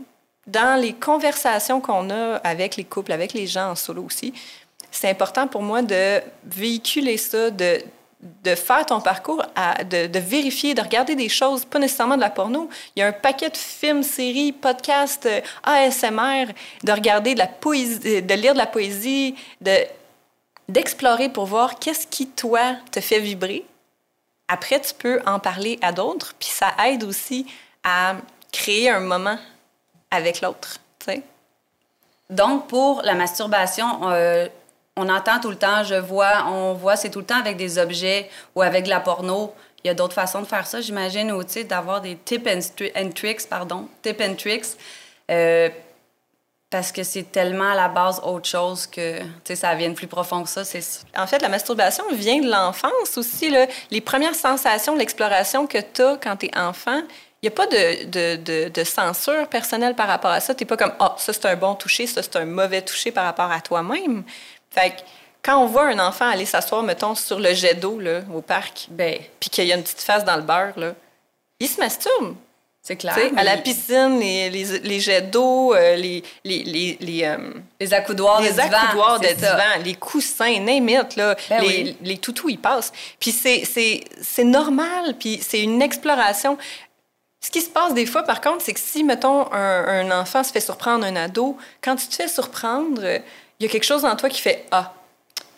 dans 0.47 0.79
les 0.79 0.93
conversations 0.93 1.81
qu'on 1.81 2.09
a 2.09 2.37
avec 2.37 2.77
les 2.77 2.85
couples, 2.85 3.11
avec 3.11 3.33
les 3.33 3.47
gens 3.47 3.71
en 3.71 3.75
solo 3.75 4.03
aussi, 4.03 4.33
c'est 4.91 5.09
important 5.09 5.47
pour 5.47 5.61
moi 5.61 5.81
de 5.81 6.21
véhiculer 6.45 7.17
ça, 7.17 7.51
de 7.51 7.83
de 8.43 8.55
faire 8.55 8.85
ton 8.85 9.01
parcours, 9.01 9.43
de, 9.89 10.19
vérifier, 10.19 10.73
de 10.73 10.81
regarder 10.81 11.15
des 11.15 11.29
choses, 11.29 11.65
pas 11.65 11.79
nécessairement 11.79 12.15
de 12.15 12.21
la 12.21 12.29
porno. 12.29 12.69
Il 12.95 12.99
y 12.99 13.03
a 13.03 13.07
un 13.07 13.11
paquet 13.11 13.49
de 13.49 13.57
films, 13.57 14.03
séries, 14.03 14.51
podcasts, 14.51 15.25
euh, 15.25 15.41
ASMR, 15.63 16.53
de 16.83 16.91
regarder 16.91 17.33
de 17.33 17.39
la 17.39 17.47
poésie, 17.47 18.21
de 18.21 18.33
lire 18.33 18.53
de 18.53 18.57
la 18.57 18.67
poésie, 18.67 19.35
de, 19.61 19.75
d'explorer 20.69 21.29
pour 21.29 21.45
voir 21.45 21.79
qu'est-ce 21.79 22.07
qui, 22.07 22.27
toi, 22.27 22.75
te 22.91 22.99
fait 22.99 23.19
vibrer. 23.19 23.65
Après, 24.47 24.79
tu 24.79 24.93
peux 24.93 25.21
en 25.25 25.39
parler 25.39 25.77
à 25.81 25.91
d'autres, 25.91 26.33
puis 26.39 26.49
ça 26.49 26.73
aide 26.85 27.03
aussi 27.03 27.45
à 27.83 28.15
créer 28.51 28.89
un 28.89 29.01
moment 29.01 29.37
avec 30.11 30.41
l'autre, 30.41 30.79
Donc, 32.29 32.67
pour 32.67 33.01
la 33.03 33.13
masturbation, 33.13 34.09
euh, 34.09 34.47
on 34.97 35.07
entend 35.09 35.39
tout 35.39 35.49
le 35.49 35.55
temps, 35.55 35.83
je 35.83 35.95
vois, 35.95 36.45
on 36.47 36.73
voit, 36.73 36.95
c'est 36.95 37.09
tout 37.09 37.19
le 37.19 37.25
temps 37.25 37.39
avec 37.39 37.55
des 37.55 37.77
objets 37.77 38.29
ou 38.55 38.61
avec 38.61 38.85
de 38.85 38.89
la 38.89 38.99
porno. 38.99 39.53
Il 39.83 39.87
y 39.87 39.89
a 39.91 39.93
d'autres 39.93 40.13
façons 40.13 40.41
de 40.41 40.47
faire 40.47 40.67
ça, 40.67 40.81
j'imagine, 40.81 41.31
ou 41.31 41.43
d'avoir 41.69 42.01
des 42.01 42.17
tips 42.17 42.73
and, 42.95 43.09
tricks, 43.15 43.47
pardon, 43.47 43.87
tips 44.01 44.21
and 44.21 44.35
tricks. 44.35 44.65
Euh, 45.29 45.69
parce 46.69 46.91
que 46.91 47.03
c'est 47.03 47.31
tellement 47.31 47.71
à 47.71 47.75
la 47.75 47.87
base 47.87 48.19
autre 48.23 48.47
chose 48.47 48.87
que 48.87 49.21
ça 49.55 49.73
vient 49.75 49.93
plus 49.93 50.07
profond 50.07 50.43
que 50.43 50.49
ça. 50.49 50.63
En 51.15 51.25
fait, 51.25 51.41
la 51.41 51.47
masturbation 51.47 52.03
vient 52.11 52.41
de 52.41 52.49
l'enfance 52.49 53.17
aussi. 53.17 53.49
Là. 53.49 53.67
Les 53.89 54.01
premières 54.01 54.35
sensations, 54.35 54.95
l'exploration 54.95 55.65
que 55.65 55.77
tu 55.77 56.01
as 56.01 56.17
quand 56.21 56.35
tu 56.35 56.47
es 56.47 56.57
enfant, 56.57 57.01
il 57.41 57.49
n'y 57.49 57.53
a 57.53 57.55
pas 57.55 57.67
de, 57.67 58.83
censure 58.83 59.47
personnelle 59.47 59.95
par 59.95 60.07
rapport 60.07 60.31
à 60.31 60.39
ça. 60.39 60.55
Tu 60.55 60.63
n'es 60.63 60.67
pas 60.67 60.75
comme, 60.75 60.93
ah, 60.99 61.15
ça 61.17 61.31
c'est 61.31 61.45
un 61.45 61.55
bon 61.55 61.75
toucher, 61.75 62.07
ça 62.07 62.21
c'est 62.23 62.35
un 62.35 62.45
mauvais 62.45 62.81
toucher 62.81 63.11
par 63.11 63.25
rapport 63.25 63.51
à 63.51 63.61
toi-même. 63.61 64.23
Fait 64.77 64.91
que 64.91 64.95
quand 65.43 65.57
on 65.57 65.65
voit 65.65 65.87
un 65.87 65.99
enfant 65.99 66.27
aller 66.27 66.45
s'asseoir, 66.45 66.83
mettons, 66.83 67.15
sur 67.15 67.39
le 67.39 67.53
jet 67.53 67.73
d'eau 67.73 67.99
au 68.33 68.41
parc, 68.41 68.87
ben, 68.89 69.17
puis 69.39 69.49
qu'il 69.49 69.65
y 69.65 69.71
a 69.71 69.75
une 69.75 69.83
petite 69.83 70.01
face 70.01 70.25
dans 70.25 70.35
le 70.35 70.41
beurre, 70.41 70.77
là, 70.77 70.93
il 71.59 71.67
se 71.67 71.79
masturbe. 71.79 72.35
C'est 72.81 72.95
clair. 72.95 73.17
À 73.35 73.43
la 73.43 73.57
piscine, 73.57 74.17
les, 74.17 74.49
les, 74.49 74.99
jets 75.01 75.23
d'eau, 75.23 75.73
euh, 75.73 75.97
les, 75.97 76.23
les, 76.45 76.63
les, 76.63 76.97
les, 77.01 77.23
euh, 77.25 77.37
les 77.81 77.93
accoudoirs 77.93 78.41
les 78.41 78.53
de 78.53 78.59
accoudoirs 78.59 79.19
de 79.19 79.27
divan, 79.27 79.83
les 79.83 79.95
coussins, 79.95 80.59
n'importe, 80.59 81.17
là, 81.17 81.35
ben 81.49 81.61
les, 81.61 81.97
les 82.01 82.17
toutous, 82.17 82.47
ils 82.47 82.59
passent. 82.59 82.93
Puis 83.19 83.31
c'est 83.31 84.43
normal, 84.45 85.15
puis 85.19 85.41
c'est 85.45 85.61
une 85.61 85.81
exploration. 85.81 86.57
Ce 87.41 87.51
qui 87.51 87.59
se 87.59 87.69
passe 87.69 87.93
des 87.93 88.05
fois, 88.05 88.23
par 88.23 88.39
contre, 88.39 88.61
c'est 88.61 88.73
que 88.73 88.79
si, 88.79 89.03
mettons, 89.03 89.51
un, 89.51 90.09
un, 90.09 90.21
enfant 90.21 90.43
se 90.43 90.53
fait 90.53 90.61
surprendre, 90.61 91.05
un 91.05 91.15
ado, 91.17 91.57
quand 91.81 91.97
tu 91.97 92.07
te 92.07 92.15
fais 92.15 92.29
surprendre, 92.29 93.01
il 93.59 93.65
y 93.65 93.69
a 93.69 93.71
quelque 93.71 93.85
chose 93.85 94.05
en 94.05 94.15
toi 94.15 94.29
qui 94.29 94.41
fait 94.41 94.65
Ah, 94.71 94.93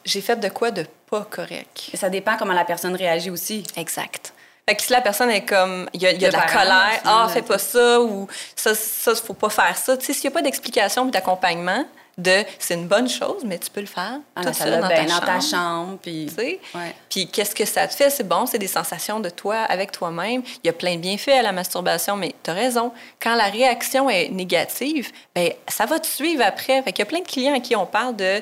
j'ai 0.06 0.22
fait 0.22 0.38
de 0.38 0.50
quoi 0.50 0.72
de 0.72 0.86
pas 1.10 1.26
correct. 1.30 1.90
Et 1.94 1.98
ça 1.98 2.10
dépend 2.10 2.38
comment 2.38 2.54
la 2.54 2.66
personne 2.66 2.96
réagit 2.96 3.30
aussi. 3.30 3.64
Exact. 3.76 4.34
Fait 4.68 4.76
que 4.76 4.82
si 4.84 4.92
la 4.92 5.02
personne 5.02 5.32
est 5.32 5.46
comme, 5.46 5.90
il 5.94 6.02
y 6.04 6.06
a, 6.06 6.14
de 6.14 6.28
la 6.28 6.46
colère, 6.46 7.02
ah, 7.06 7.28
fais 7.34 7.42
pas 7.42 7.58
ça, 7.58 8.00
ou 8.02 8.28
ça, 8.56 8.76
ça, 8.76 9.16
faut 9.16 9.34
pas 9.34 9.50
faire 9.50 9.76
ça. 9.76 9.98
Tu 9.98 10.06
sais, 10.06 10.14
s'il 10.14 10.30
n'y 10.30 10.36
a 10.36 10.38
pas 10.38 10.44
d'explication 10.44 11.04
ou 11.04 11.10
d'accompagnement, 11.10 11.86
de 12.20 12.44
c'est 12.60 12.76
une 12.76 12.88
bonne 12.88 13.10
chose, 13.10 13.44
mais 13.46 13.58
tu 13.58 13.70
peux 13.70 13.82
le 13.82 13.88
faire 13.88 14.20
ah, 14.36 14.46
tout 14.46 14.54
seul 14.54 14.82
dans, 14.82 14.88
ta 14.88 15.06
dans 15.06 15.20
ta 15.20 15.40
chambre. 15.40 15.98
Puis, 16.02 16.30
puis 17.10 17.28
qu'est-ce 17.28 17.56
que 17.56 17.66
ça 17.66 17.88
te 17.88 17.94
fait? 17.94 18.10
C'est 18.10 18.28
bon, 18.28 18.46
c'est 18.46 18.58
des 18.58 18.68
sensations 18.68 19.20
de 19.20 19.30
toi 19.30 19.58
avec 19.58 19.92
toi-même. 19.92 20.42
Il 20.64 20.68
y 20.68 20.70
a 20.70 20.74
plein 20.74 20.96
de 20.96 21.02
bienfaits 21.02 21.30
à 21.30 21.42
la 21.42 21.52
masturbation, 21.52 22.16
mais 22.16 22.36
tu 22.44 22.50
as 22.50 22.54
raison. 22.54 22.92
Quand 23.22 23.36
la 23.36 23.46
réaction 23.46 24.10
est 24.10 24.30
négative, 24.30 25.12
ben 25.34 25.52
ça 25.68 25.86
va 25.86 26.00
te 26.00 26.08
suivre 26.08 26.44
après. 26.44 26.82
Fait 26.84 26.92
qu'il 26.92 27.00
y 27.00 27.08
a 27.08 27.10
plein 27.10 27.22
de 27.22 27.28
clients 27.28 27.56
à 27.56 27.60
qui 27.60 27.76
on 27.76 27.86
parle 27.86 28.16
de, 28.16 28.42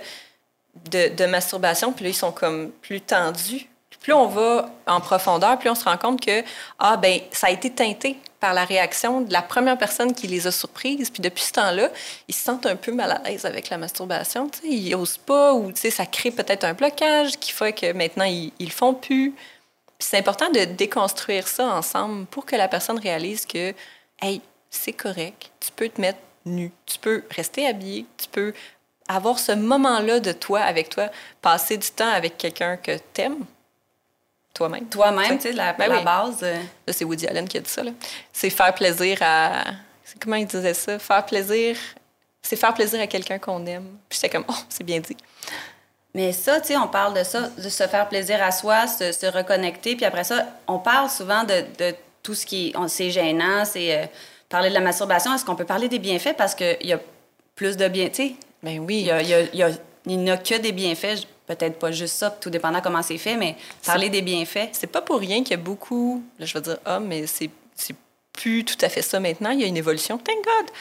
de, 0.89 1.15
de 1.15 1.25
masturbation, 1.25 1.93
puis 1.93 2.05
là, 2.05 2.10
ils 2.10 2.15
sont 2.15 2.31
comme 2.31 2.72
plus 2.81 3.01
tendus 3.01 3.67
plus 4.07 4.13
on 4.13 4.27
va 4.27 4.69
en 4.85 5.01
profondeur, 5.01 5.59
plus 5.59 5.69
on 5.69 5.75
se 5.75 5.83
rend 5.83 5.97
compte 5.97 6.25
que 6.25 6.41
ah 6.79 6.95
ben 6.95 7.19
ça 7.29 7.47
a 7.47 7.49
été 7.49 7.69
teinté 7.69 8.15
par 8.39 8.53
la 8.53 8.63
réaction 8.63 9.19
de 9.19 9.33
la 9.33 9.41
première 9.41 9.77
personne 9.77 10.13
qui 10.13 10.27
les 10.27 10.47
a 10.47 10.51
surprises. 10.53 11.09
Puis 11.09 11.21
depuis 11.21 11.43
ce 11.43 11.51
temps-là, 11.51 11.89
ils 12.29 12.33
se 12.33 12.41
sentent 12.41 12.65
un 12.67 12.77
peu 12.77 12.93
mal 12.93 13.11
à 13.11 13.21
l'aise 13.25 13.45
avec 13.45 13.69
la 13.69 13.77
masturbation. 13.77 14.49
Ils 14.63 14.91
n'osent 14.91 15.17
pas 15.17 15.53
ou 15.53 15.73
ça 15.75 16.05
crée 16.05 16.31
peut-être 16.31 16.63
un 16.63 16.71
blocage 16.73 17.37
qui 17.37 17.51
fait 17.51 17.73
que 17.73 17.91
maintenant, 17.91 18.23
ils 18.23 18.53
ne 18.61 18.69
font 18.69 18.93
plus. 18.93 19.35
C'est 19.99 20.17
important 20.17 20.49
de 20.51 20.63
déconstruire 20.63 21.45
ça 21.45 21.67
ensemble 21.67 22.27
pour 22.27 22.45
que 22.45 22.55
la 22.55 22.69
personne 22.69 22.99
réalise 22.99 23.45
que, 23.45 23.73
hey, 24.21 24.39
c'est 24.69 24.93
correct, 24.93 25.51
tu 25.59 25.69
peux 25.75 25.89
te 25.89 25.99
mettre 25.99 26.19
nu, 26.45 26.71
tu 26.85 26.97
peux 26.97 27.25
rester 27.35 27.67
habillé, 27.67 28.05
tu 28.15 28.29
peux 28.29 28.53
avoir 29.09 29.37
ce 29.37 29.51
moment-là 29.51 30.21
de 30.21 30.31
toi 30.31 30.61
avec 30.61 30.87
toi, 30.87 31.09
passer 31.41 31.75
du 31.75 31.89
temps 31.89 32.09
avec 32.09 32.37
quelqu'un 32.37 32.77
que 32.77 32.97
tu 33.13 33.21
aimes, 33.21 33.45
toi-même. 34.57 34.85
Toi-même, 34.87 35.37
tu 35.37 35.43
sais, 35.43 35.53
la, 35.53 35.73
ben 35.73 36.03
base. 36.03 36.39
Euh. 36.41 36.61
c'est 36.89 37.05
Woody 37.05 37.27
Allen 37.27 37.47
qui 37.47 37.57
a 37.57 37.61
dit 37.61 37.69
ça. 37.69 37.83
C'est 38.33 38.49
faire 38.49 38.73
plaisir 38.73 39.17
à. 39.21 39.63
Comment 40.19 40.37
il 40.37 40.47
disait 40.47 40.73
ça? 40.73 40.97
Faire 40.97 41.25
plaisir. 41.25 41.77
C'est 42.41 42.55
faire 42.55 42.73
plaisir 42.73 42.99
à 42.99 43.07
quelqu'un 43.07 43.37
qu'on 43.37 43.65
aime. 43.65 43.97
Puis 44.09 44.19
j'étais 44.19 44.29
comme, 44.29 44.45
oh, 44.47 44.55
c'est 44.69 44.83
bien 44.83 44.99
dit. 44.99 45.17
Mais 46.13 46.31
ça, 46.31 46.59
tu 46.59 46.67
sais, 46.67 46.77
on 46.77 46.87
parle 46.87 47.13
de 47.13 47.23
ça, 47.23 47.49
de 47.49 47.69
se 47.69 47.87
faire 47.87 48.07
plaisir 48.07 48.41
à 48.41 48.51
soi, 48.51 48.87
se, 48.87 49.11
se 49.11 49.25
reconnecter. 49.25 49.95
Puis 49.95 50.05
après 50.05 50.23
ça, 50.23 50.45
on 50.65 50.79
parle 50.79 51.09
souvent 51.09 51.43
de, 51.43 51.65
de 51.77 51.95
tout 52.23 52.33
ce 52.33 52.45
qui 52.45 52.73
c'est 52.87 53.11
gênant, 53.11 53.63
c'est 53.65 53.95
euh, 53.95 54.05
parler 54.49 54.69
de 54.69 54.73
la 54.73 54.79
masturbation. 54.79 55.33
Est-ce 55.35 55.45
qu'on 55.45 55.55
peut 55.55 55.65
parler 55.65 55.87
des 55.87 55.99
bienfaits? 55.99 56.35
Parce 56.35 56.55
qu'il 56.55 56.77
y 56.81 56.93
a 56.93 56.99
plus 57.55 57.77
de 57.77 57.87
bienfaits. 57.87 58.33
Ben 58.63 58.79
oui. 58.79 59.07
Il 59.21 60.23
y 60.23 60.29
a 60.31 60.37
que 60.37 60.57
des 60.57 60.71
bienfaits 60.71 61.27
peut-être 61.47 61.79
pas 61.79 61.91
juste 61.91 62.15
ça, 62.15 62.29
tout 62.29 62.49
dépendant 62.49 62.81
comment 62.81 63.01
c'est 63.01 63.17
fait, 63.17 63.35
mais 63.35 63.55
parler 63.85 64.09
des 64.09 64.21
bienfaits. 64.21 64.69
C'est 64.73 64.87
pas 64.87 65.01
pour 65.01 65.19
rien 65.19 65.39
qu'il 65.39 65.51
y 65.51 65.59
a 65.59 65.63
beaucoup, 65.63 66.23
là, 66.37 66.45
je 66.45 66.53
vais 66.53 66.61
dire 66.61 66.77
ah, 66.85 66.99
mais 66.99 67.25
c'est 67.25 67.49
plus 68.33 68.63
tout 68.63 68.77
à 68.81 68.89
fait 68.89 69.01
ça 69.01 69.19
maintenant. 69.19 69.49
Il 69.49 69.61
y 69.61 69.63
a 69.63 69.67
une 69.67 69.77
évolution. 69.77 70.17
Thank 70.17 70.43
God! 70.45 70.71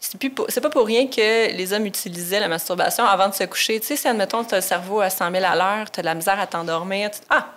C'est 0.00 0.60
pas 0.60 0.70
pour 0.70 0.86
rien 0.86 1.06
que 1.06 1.52
les 1.52 1.72
hommes 1.72 1.86
utilisaient 1.86 2.40
la 2.40 2.48
masturbation 2.48 3.04
avant 3.04 3.28
de 3.28 3.34
se 3.34 3.44
coucher. 3.44 3.80
Tu 3.80 3.86
sais, 3.86 3.96
si, 3.96 4.06
admettons, 4.06 4.44
tu 4.44 4.54
as 4.54 4.58
le 4.58 4.62
cerveau 4.62 5.00
à 5.00 5.10
100 5.10 5.32
000 5.32 5.44
à 5.44 5.56
l'heure, 5.56 5.90
tu 5.90 6.00
as 6.00 6.02
de 6.02 6.06
la 6.06 6.14
misère 6.14 6.38
à 6.38 6.46
t'endormir, 6.46 7.10
tu 7.10 7.18
Ah, 7.30 7.48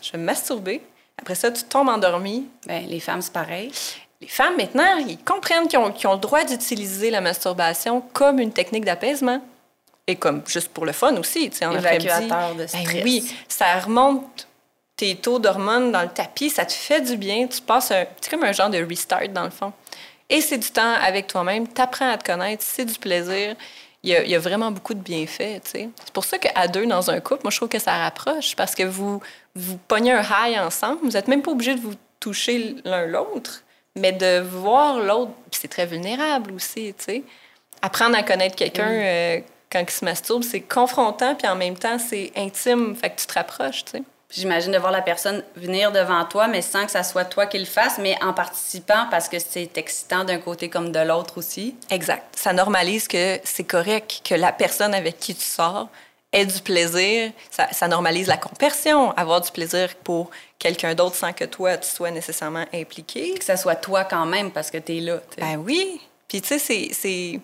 je 0.00 0.12
vais 0.12 0.18
me 0.18 0.24
masturber. 0.24 0.82
Après 1.18 1.34
ça, 1.34 1.50
tu 1.50 1.64
tombes 1.64 1.88
endormi. 1.88 2.46
Bien, 2.66 2.80
les 2.80 3.00
femmes, 3.00 3.22
c'est 3.22 3.32
pareil. 3.32 3.72
Les 4.20 4.28
femmes, 4.28 4.56
maintenant, 4.56 4.96
ils 5.08 5.18
comprennent 5.18 5.66
qu'ils 5.66 5.78
ont, 5.78 5.92
ont, 6.04 6.12
le 6.12 6.18
droit 6.18 6.44
d'utiliser 6.44 7.10
la 7.10 7.20
masturbation 7.20 8.00
comme 8.12 8.38
une 8.38 8.52
technique 8.52 8.84
d'apaisement. 8.84 9.40
Et 10.06 10.16
comme 10.16 10.42
juste 10.46 10.68
pour 10.68 10.84
le 10.84 10.92
fun 10.92 11.16
aussi, 11.16 11.50
tu 11.50 11.58
sais, 11.58 11.66
en 11.66 11.74
Évacuateur 11.76 12.54
de 12.54 12.66
stress. 12.66 12.84
Ben 12.84 13.02
oui, 13.04 13.34
ça 13.48 13.78
remonte 13.80 14.46
tes 14.96 15.16
taux 15.16 15.38
d'hormones 15.38 15.92
dans 15.92 16.02
le 16.02 16.08
tapis, 16.08 16.50
ça 16.50 16.64
te 16.64 16.72
fait 16.72 17.00
du 17.00 17.16
bien. 17.16 17.46
Tu 17.46 17.60
passes 17.60 17.90
un... 17.90 18.04
C'est 18.20 18.30
comme 18.30 18.44
un 18.44 18.52
genre 18.52 18.70
de 18.70 18.78
restart, 18.84 19.28
dans 19.28 19.44
le 19.44 19.50
fond. 19.50 19.72
Et 20.30 20.40
c'est 20.40 20.58
du 20.58 20.70
temps 20.70 20.94
avec 21.02 21.26
toi-même. 21.26 21.66
Tu 21.66 21.80
apprends 21.80 22.10
à 22.10 22.18
te 22.18 22.24
connaître, 22.24 22.62
c'est 22.62 22.84
du 22.84 22.98
plaisir. 22.98 23.56
Il 24.02 24.10
y, 24.10 24.16
a, 24.16 24.22
il 24.22 24.30
y, 24.30 24.34
a, 24.34 24.38
vraiment 24.38 24.70
beaucoup 24.70 24.92
de 24.92 25.00
bienfaits. 25.00 25.62
C'est 25.64 25.88
pour 26.12 26.24
ça 26.26 26.38
qu'à 26.38 26.68
deux, 26.68 26.86
dans 26.86 27.10
un 27.10 27.20
couple, 27.20 27.40
moi, 27.44 27.50
je 27.50 27.56
trouve 27.56 27.70
que 27.70 27.78
ça 27.78 27.96
rapproche 27.96 28.54
parce 28.54 28.74
que 28.74 28.82
vous, 28.82 29.22
vous 29.54 29.78
pognez 29.88 30.12
un 30.12 30.22
high 30.22 30.58
ensemble. 30.58 30.98
Vous 31.02 31.12
n'êtes 31.12 31.28
même 31.28 31.40
pas 31.40 31.52
obligé 31.52 31.74
de 31.74 31.80
vous 31.80 31.94
toucher 32.20 32.76
l'un 32.84 33.06
l'autre, 33.06 33.62
mais 33.96 34.12
de 34.12 34.40
voir 34.40 35.00
l'autre. 35.00 35.32
c'est 35.50 35.68
très 35.68 35.86
vulnérable 35.86 36.52
aussi. 36.52 36.94
sais. 36.98 37.22
Apprendre 37.80 38.16
à 38.16 38.22
connaître 38.22 38.56
quelqu'un 38.56 38.90
mm. 38.90 39.02
euh, 39.02 39.40
quand 39.74 39.80
il 39.80 39.90
se 39.90 40.04
masturbe, 40.04 40.44
c'est 40.44 40.60
confrontant, 40.60 41.34
puis 41.34 41.48
en 41.48 41.56
même 41.56 41.76
temps, 41.76 41.98
c'est 41.98 42.30
intime. 42.36 42.94
Fait 42.94 43.10
que 43.10 43.20
tu 43.20 43.26
te 43.26 43.34
rapproches. 43.34 43.84
sais. 43.90 44.02
J'imagine 44.30 44.72
de 44.72 44.78
voir 44.78 44.92
la 44.92 45.02
personne 45.02 45.42
venir 45.56 45.90
devant 45.90 46.24
toi, 46.24 46.46
mais 46.46 46.62
sans 46.62 46.86
que 46.86 46.92
ça 46.92 47.02
soit 47.02 47.24
toi 47.24 47.46
qui 47.46 47.58
le 47.58 47.64
fasse, 47.64 47.98
mais 47.98 48.16
en 48.22 48.32
participant 48.32 49.06
parce 49.10 49.28
que 49.28 49.38
c'est 49.38 49.76
excitant 49.76 50.24
d'un 50.24 50.38
côté 50.38 50.68
comme 50.68 50.92
de 50.92 51.00
l'autre 51.00 51.38
aussi. 51.38 51.76
Exact. 51.90 52.24
Ça 52.36 52.52
normalise 52.52 53.08
que 53.08 53.38
c'est 53.44 53.64
correct 53.64 54.22
que 54.24 54.34
la 54.34 54.52
personne 54.52 54.94
avec 54.94 55.18
qui 55.18 55.34
tu 55.34 55.44
sors 55.44 55.88
ait 56.32 56.46
du 56.46 56.60
plaisir. 56.60 57.32
Ça, 57.50 57.68
ça 57.72 57.86
normalise 57.86 58.26
la 58.26 58.36
compersion, 58.36 59.12
avoir 59.12 59.40
du 59.40 59.50
plaisir 59.52 59.94
pour 60.02 60.30
quelqu'un 60.58 60.94
d'autre 60.94 61.14
sans 61.14 61.32
que 61.32 61.44
toi, 61.44 61.76
tu 61.76 61.88
sois 61.88 62.10
nécessairement 62.10 62.64
impliqué. 62.72 63.34
Que 63.34 63.44
ça 63.44 63.56
soit 63.56 63.76
toi 63.76 64.04
quand 64.04 64.26
même 64.26 64.50
parce 64.50 64.70
que 64.70 64.78
tu 64.78 64.96
es 64.96 65.00
là. 65.00 65.18
T'sais. 65.30 65.40
Ben 65.42 65.56
oui. 65.58 66.00
Puis 66.26 66.42
tu 66.42 66.58
sais, 66.58 66.90
c'est 66.92 67.40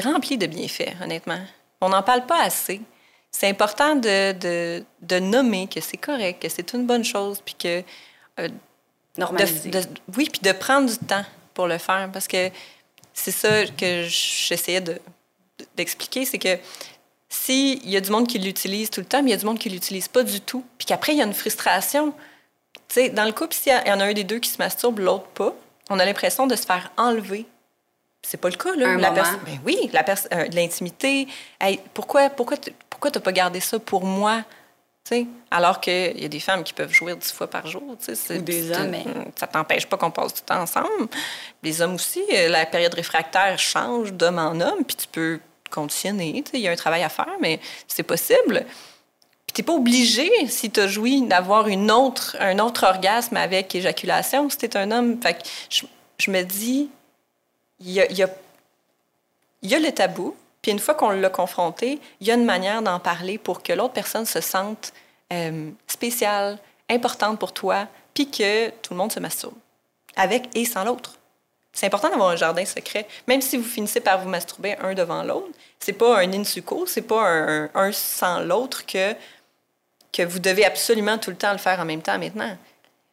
rempli 0.00 0.38
de 0.38 0.46
bienfaits, 0.46 0.94
honnêtement. 1.02 1.40
On 1.80 1.88
n'en 1.88 2.02
parle 2.02 2.26
pas 2.26 2.42
assez 2.42 2.80
c'est 3.32 3.48
important 3.48 3.96
de, 3.96 4.32
de, 4.32 4.84
de, 5.00 5.18
nommer 5.18 5.66
que 5.66 5.80
c'est 5.80 5.96
correct, 5.96 6.42
que 6.42 6.48
c'est 6.48 6.74
une 6.74 6.86
bonne 6.86 7.04
chose, 7.04 7.40
puis 7.44 7.54
que... 7.54 7.82
Euh, 8.38 8.48
Normaliser. 9.18 9.70
De, 9.70 9.80
oui, 10.16 10.28
puis 10.30 10.40
de 10.42 10.52
prendre 10.52 10.88
du 10.88 10.98
temps 10.98 11.24
pour 11.54 11.66
le 11.66 11.78
faire, 11.78 12.10
parce 12.12 12.28
que 12.28 12.50
c'est 13.12 13.30
ça 13.30 13.66
que 13.66 14.06
j'essayais 14.06 14.82
d'expliquer, 15.76 16.24
c'est 16.24 16.38
que 16.38 16.58
s'il 17.28 17.88
y 17.88 17.96
a 17.96 18.00
du 18.00 18.10
monde 18.10 18.26
qui 18.26 18.38
l'utilise 18.38 18.90
tout 18.90 19.00
le 19.00 19.06
temps, 19.06 19.22
mais 19.22 19.30
il 19.30 19.32
y 19.32 19.36
a 19.36 19.38
du 19.38 19.46
monde 19.46 19.58
qui 19.58 19.70
l'utilise 19.70 20.08
pas 20.08 20.22
du 20.22 20.40
tout, 20.40 20.64
puis 20.78 20.86
qu'après, 20.86 21.12
il 21.12 21.18
y 21.18 21.22
a 21.22 21.24
une 21.24 21.34
frustration. 21.34 22.12
Tu 22.88 22.94
sais, 22.94 23.08
dans 23.10 23.24
le 23.24 23.32
couple, 23.32 23.54
s'il 23.54 23.72
y 23.72 23.90
en 23.90 24.00
a 24.00 24.04
un 24.04 24.12
des 24.12 24.24
deux 24.24 24.38
qui 24.38 24.50
se 24.50 24.58
masturbe, 24.58 24.98
l'autre 24.98 25.26
pas, 25.28 25.54
on 25.90 25.98
a 25.98 26.04
l'impression 26.04 26.46
de 26.46 26.56
se 26.56 26.64
faire 26.64 26.90
enlever 26.96 27.46
c'est 28.22 28.36
pas 28.36 28.48
le 28.48 28.56
cas, 28.56 28.74
là. 28.76 28.90
Un 28.90 28.98
la 28.98 29.10
moment. 29.10 29.22
Ben 29.44 29.60
oui, 29.66 29.90
la 29.92 30.04
euh, 30.32 30.46
l'intimité. 30.52 31.26
Hey, 31.60 31.80
pourquoi, 31.92 32.30
pourquoi, 32.30 32.56
pourquoi 32.88 33.10
t'as 33.10 33.20
pas 33.20 33.32
gardé 33.32 33.60
ça 33.60 33.78
pour 33.78 34.04
moi? 34.04 34.44
T'sais? 35.04 35.26
Alors 35.50 35.80
qu'il 35.80 36.20
y 36.20 36.24
a 36.24 36.28
des 36.28 36.38
femmes 36.38 36.62
qui 36.62 36.72
peuvent 36.72 36.92
jouer 36.92 37.16
dix 37.16 37.32
fois 37.32 37.48
par 37.50 37.66
jour. 37.66 37.82
Ou 37.82 38.38
des 38.38 38.70
hommes. 38.70 38.90
Mais... 38.90 39.04
Ça 39.34 39.48
t'empêche 39.48 39.86
pas 39.86 39.96
qu'on 39.96 40.12
passe 40.12 40.34
tout 40.34 40.42
le 40.44 40.54
temps 40.54 40.62
ensemble. 40.62 41.08
Les 41.64 41.82
hommes 41.82 41.96
aussi, 41.96 42.22
euh, 42.32 42.48
la 42.48 42.64
période 42.66 42.94
réfractaire 42.94 43.58
change 43.58 44.12
d'homme 44.12 44.38
en 44.38 44.60
homme, 44.60 44.84
puis 44.86 44.96
tu 44.96 45.08
peux 45.08 45.40
conditionner. 45.70 46.44
Il 46.52 46.60
y 46.60 46.68
a 46.68 46.70
un 46.70 46.76
travail 46.76 47.02
à 47.02 47.08
faire, 47.08 47.34
mais 47.40 47.58
c'est 47.88 48.04
possible. 48.04 48.64
Puis 49.46 49.54
t'es 49.54 49.62
pas 49.64 49.72
obligé, 49.72 50.30
si 50.46 50.70
tu 50.70 50.78
as 50.78 50.86
joui, 50.86 51.22
d'avoir 51.22 51.66
une 51.66 51.90
autre, 51.90 52.36
un 52.38 52.60
autre 52.60 52.86
orgasme 52.86 53.36
avec 53.36 53.74
éjaculation 53.74 54.48
si 54.48 54.58
t'es 54.58 54.76
un 54.76 54.92
homme. 54.92 55.20
Fait 55.20 55.34
que 55.34 55.40
je, 55.68 55.82
je 56.18 56.30
me 56.30 56.42
dis, 56.42 56.88
il 57.84 57.92
y 57.92 58.22
a, 59.74 59.78
le 59.78 59.90
tabou, 59.90 60.36
puis 60.60 60.72
une 60.72 60.78
fois 60.78 60.94
qu'on 60.94 61.10
l'a 61.10 61.30
confronté, 61.30 62.00
il 62.20 62.26
y 62.26 62.30
a 62.30 62.34
une 62.34 62.44
manière 62.44 62.82
d'en 62.82 63.00
parler 63.00 63.38
pour 63.38 63.62
que 63.62 63.72
l'autre 63.72 63.94
personne 63.94 64.26
se 64.26 64.40
sente 64.40 64.92
euh, 65.32 65.70
spéciale, 65.86 66.58
importante 66.88 67.38
pour 67.38 67.52
toi, 67.52 67.88
puis 68.14 68.30
que 68.30 68.70
tout 68.70 68.92
le 68.92 68.96
monde 68.96 69.12
se 69.12 69.20
masturbe, 69.20 69.54
avec 70.16 70.48
et 70.56 70.64
sans 70.64 70.84
l'autre. 70.84 71.18
C'est 71.72 71.86
important 71.86 72.10
d'avoir 72.10 72.28
un 72.28 72.36
jardin 72.36 72.66
secret. 72.66 73.06
Même 73.26 73.40
si 73.40 73.56
vous 73.56 73.64
finissez 73.64 74.00
par 74.00 74.20
vous 74.20 74.28
masturber 74.28 74.76
un 74.82 74.92
devant 74.92 75.22
l'autre, 75.22 75.48
c'est 75.80 75.94
pas 75.94 76.18
un 76.18 76.32
insuko, 76.32 76.86
c'est 76.86 77.02
pas 77.02 77.26
un, 77.26 77.70
un 77.74 77.92
sans 77.92 78.40
l'autre 78.40 78.84
que, 78.84 79.14
que 80.12 80.22
vous 80.22 80.38
devez 80.38 80.66
absolument 80.66 81.16
tout 81.16 81.30
le 81.30 81.36
temps 81.36 81.52
le 81.52 81.58
faire 81.58 81.80
en 81.80 81.86
même 81.86 82.02
temps 82.02 82.18
maintenant. 82.18 82.56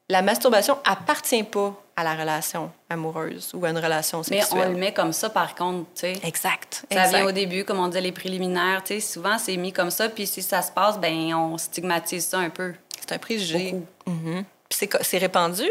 La 0.10 0.22
masturbation 0.22 0.78
appartient 0.86 1.44
pas 1.44 1.74
à 1.96 2.04
la 2.04 2.16
relation 2.16 2.72
amoureuse 2.90 3.52
ou 3.54 3.64
à 3.66 3.70
une 3.70 3.78
relation 3.78 4.24
sexuelle. 4.24 4.60
Mais 4.60 4.66
on 4.66 4.70
le 4.72 4.78
met 4.78 4.94
comme 4.94 5.14
ça, 5.14 5.30
par 5.30 5.54
contre, 5.54 5.86
tu 5.94 6.02
sais. 6.02 6.14
Exact. 6.24 6.86
Ça 6.92 7.06
exact. 7.06 7.18
vient 7.18 7.28
au 7.28 7.32
début, 7.32 7.64
comme 7.64 7.80
on 7.80 7.88
dit, 7.90 8.02
les 8.02 8.12
préliminaires, 8.12 8.82
tu 8.84 8.96
sais. 8.96 9.00
Souvent, 9.02 9.38
c'est 9.38 9.56
mis 9.58 9.72
comme 9.72 9.92
ça, 9.92 10.10
puis 10.10 10.26
si 10.26 10.42
ça 10.42 10.62
se 10.62 10.72
passe, 10.72 10.98
ben 11.00 11.34
on 11.34 11.58
stigmatise 11.58 12.26
ça 12.26 12.40
un 12.40 12.50
peu. 12.50 12.74
C'est 13.00 13.14
un 13.14 13.20
préjugé. 13.20 13.74
Mm 13.74 14.14
-hmm. 14.14 14.44
Puis 14.70 14.90
c'est 15.02 15.18
répandu. 15.18 15.70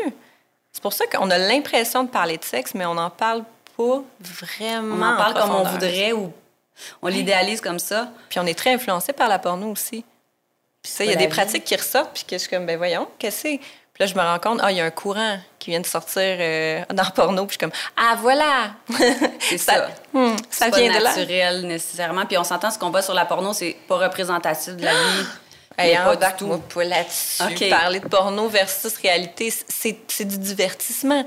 C'est 0.72 0.82
pour 0.82 0.92
ça 0.92 1.06
qu'on 1.06 1.30
a 1.30 1.38
l'impression 1.38 2.04
de 2.04 2.10
parler 2.10 2.36
de 2.36 2.44
sexe, 2.44 2.74
mais 2.74 2.86
on 2.86 2.94
n'en 2.94 3.10
parle 3.10 3.42
pas 3.76 4.02
vraiment. 4.20 4.94
On 4.96 5.02
en 5.02 5.16
parle 5.16 5.36
en 5.36 5.40
comme 5.40 5.54
on 5.56 5.64
voudrait 5.64 6.12
ou 6.12 6.32
on 7.02 7.08
l'idéalise 7.08 7.60
comme 7.60 7.78
ça. 7.78 8.10
Puis 8.28 8.38
on 8.38 8.46
est 8.46 8.58
très 8.58 8.72
influencé 8.74 9.12
par 9.12 9.28
la 9.28 9.38
porno 9.38 9.70
aussi. 9.70 10.04
Puis 10.82 10.92
ça, 10.92 11.04
il 11.04 11.10
y 11.10 11.12
a 11.12 11.16
des 11.16 11.28
pratiques 11.28 11.64
qui 11.64 11.74
ressortent, 11.74 12.12
puis 12.14 12.24
que 12.24 12.36
je 12.36 12.42
suis 12.42 12.50
comme, 12.50 12.66
ben 12.66 12.76
voyons, 12.76 13.08
qu'est-ce 13.18 13.42
que 13.42 13.48
c'est? 13.48 13.60
Puis 13.98 14.06
là, 14.06 14.14
je 14.14 14.14
me 14.16 14.24
rends 14.24 14.38
compte, 14.38 14.60
ah, 14.62 14.70
il 14.70 14.76
y 14.76 14.80
a 14.80 14.84
un 14.84 14.92
courant 14.92 15.38
qui 15.58 15.70
vient 15.70 15.80
de 15.80 15.86
sortir 15.86 16.22
euh, 16.22 16.84
dans 16.94 17.02
le 17.02 17.10
porno. 17.10 17.46
Puis 17.46 17.58
je 17.60 17.64
suis 17.64 17.70
comme, 17.70 17.72
ah, 17.96 18.16
voilà! 18.20 18.70
C'est 19.40 19.58
ça. 19.58 19.72
Ça, 19.72 19.88
hmm, 20.12 20.36
ça 20.48 20.68
vient 20.70 20.92
pas 20.92 20.98
de 21.00 21.04
là. 21.04 21.16
naturel 21.16 21.66
nécessairement. 21.66 22.24
Puis 22.24 22.38
on 22.38 22.44
s'entend, 22.44 22.70
ce 22.70 22.78
qu'on 22.78 22.90
voit 22.90 23.02
sur 23.02 23.14
la 23.14 23.24
porno, 23.24 23.52
c'est 23.52 23.76
pas 23.88 23.96
représentatif 23.96 24.76
de 24.76 24.84
la 24.84 24.92
vie. 24.92 25.26
Hey, 25.80 25.94
pas 25.94 26.16
du 26.16 26.24
tout. 26.36 26.46
Moi, 26.48 26.58
pas 26.74 26.82
là-dessus. 26.82 27.40
Okay. 27.40 27.70
Parler 27.70 28.00
de 28.00 28.08
porno 28.08 28.48
versus 28.48 28.96
réalité, 28.96 29.54
c'est 29.68 30.24
du 30.24 30.36
divertissement. 30.36 31.24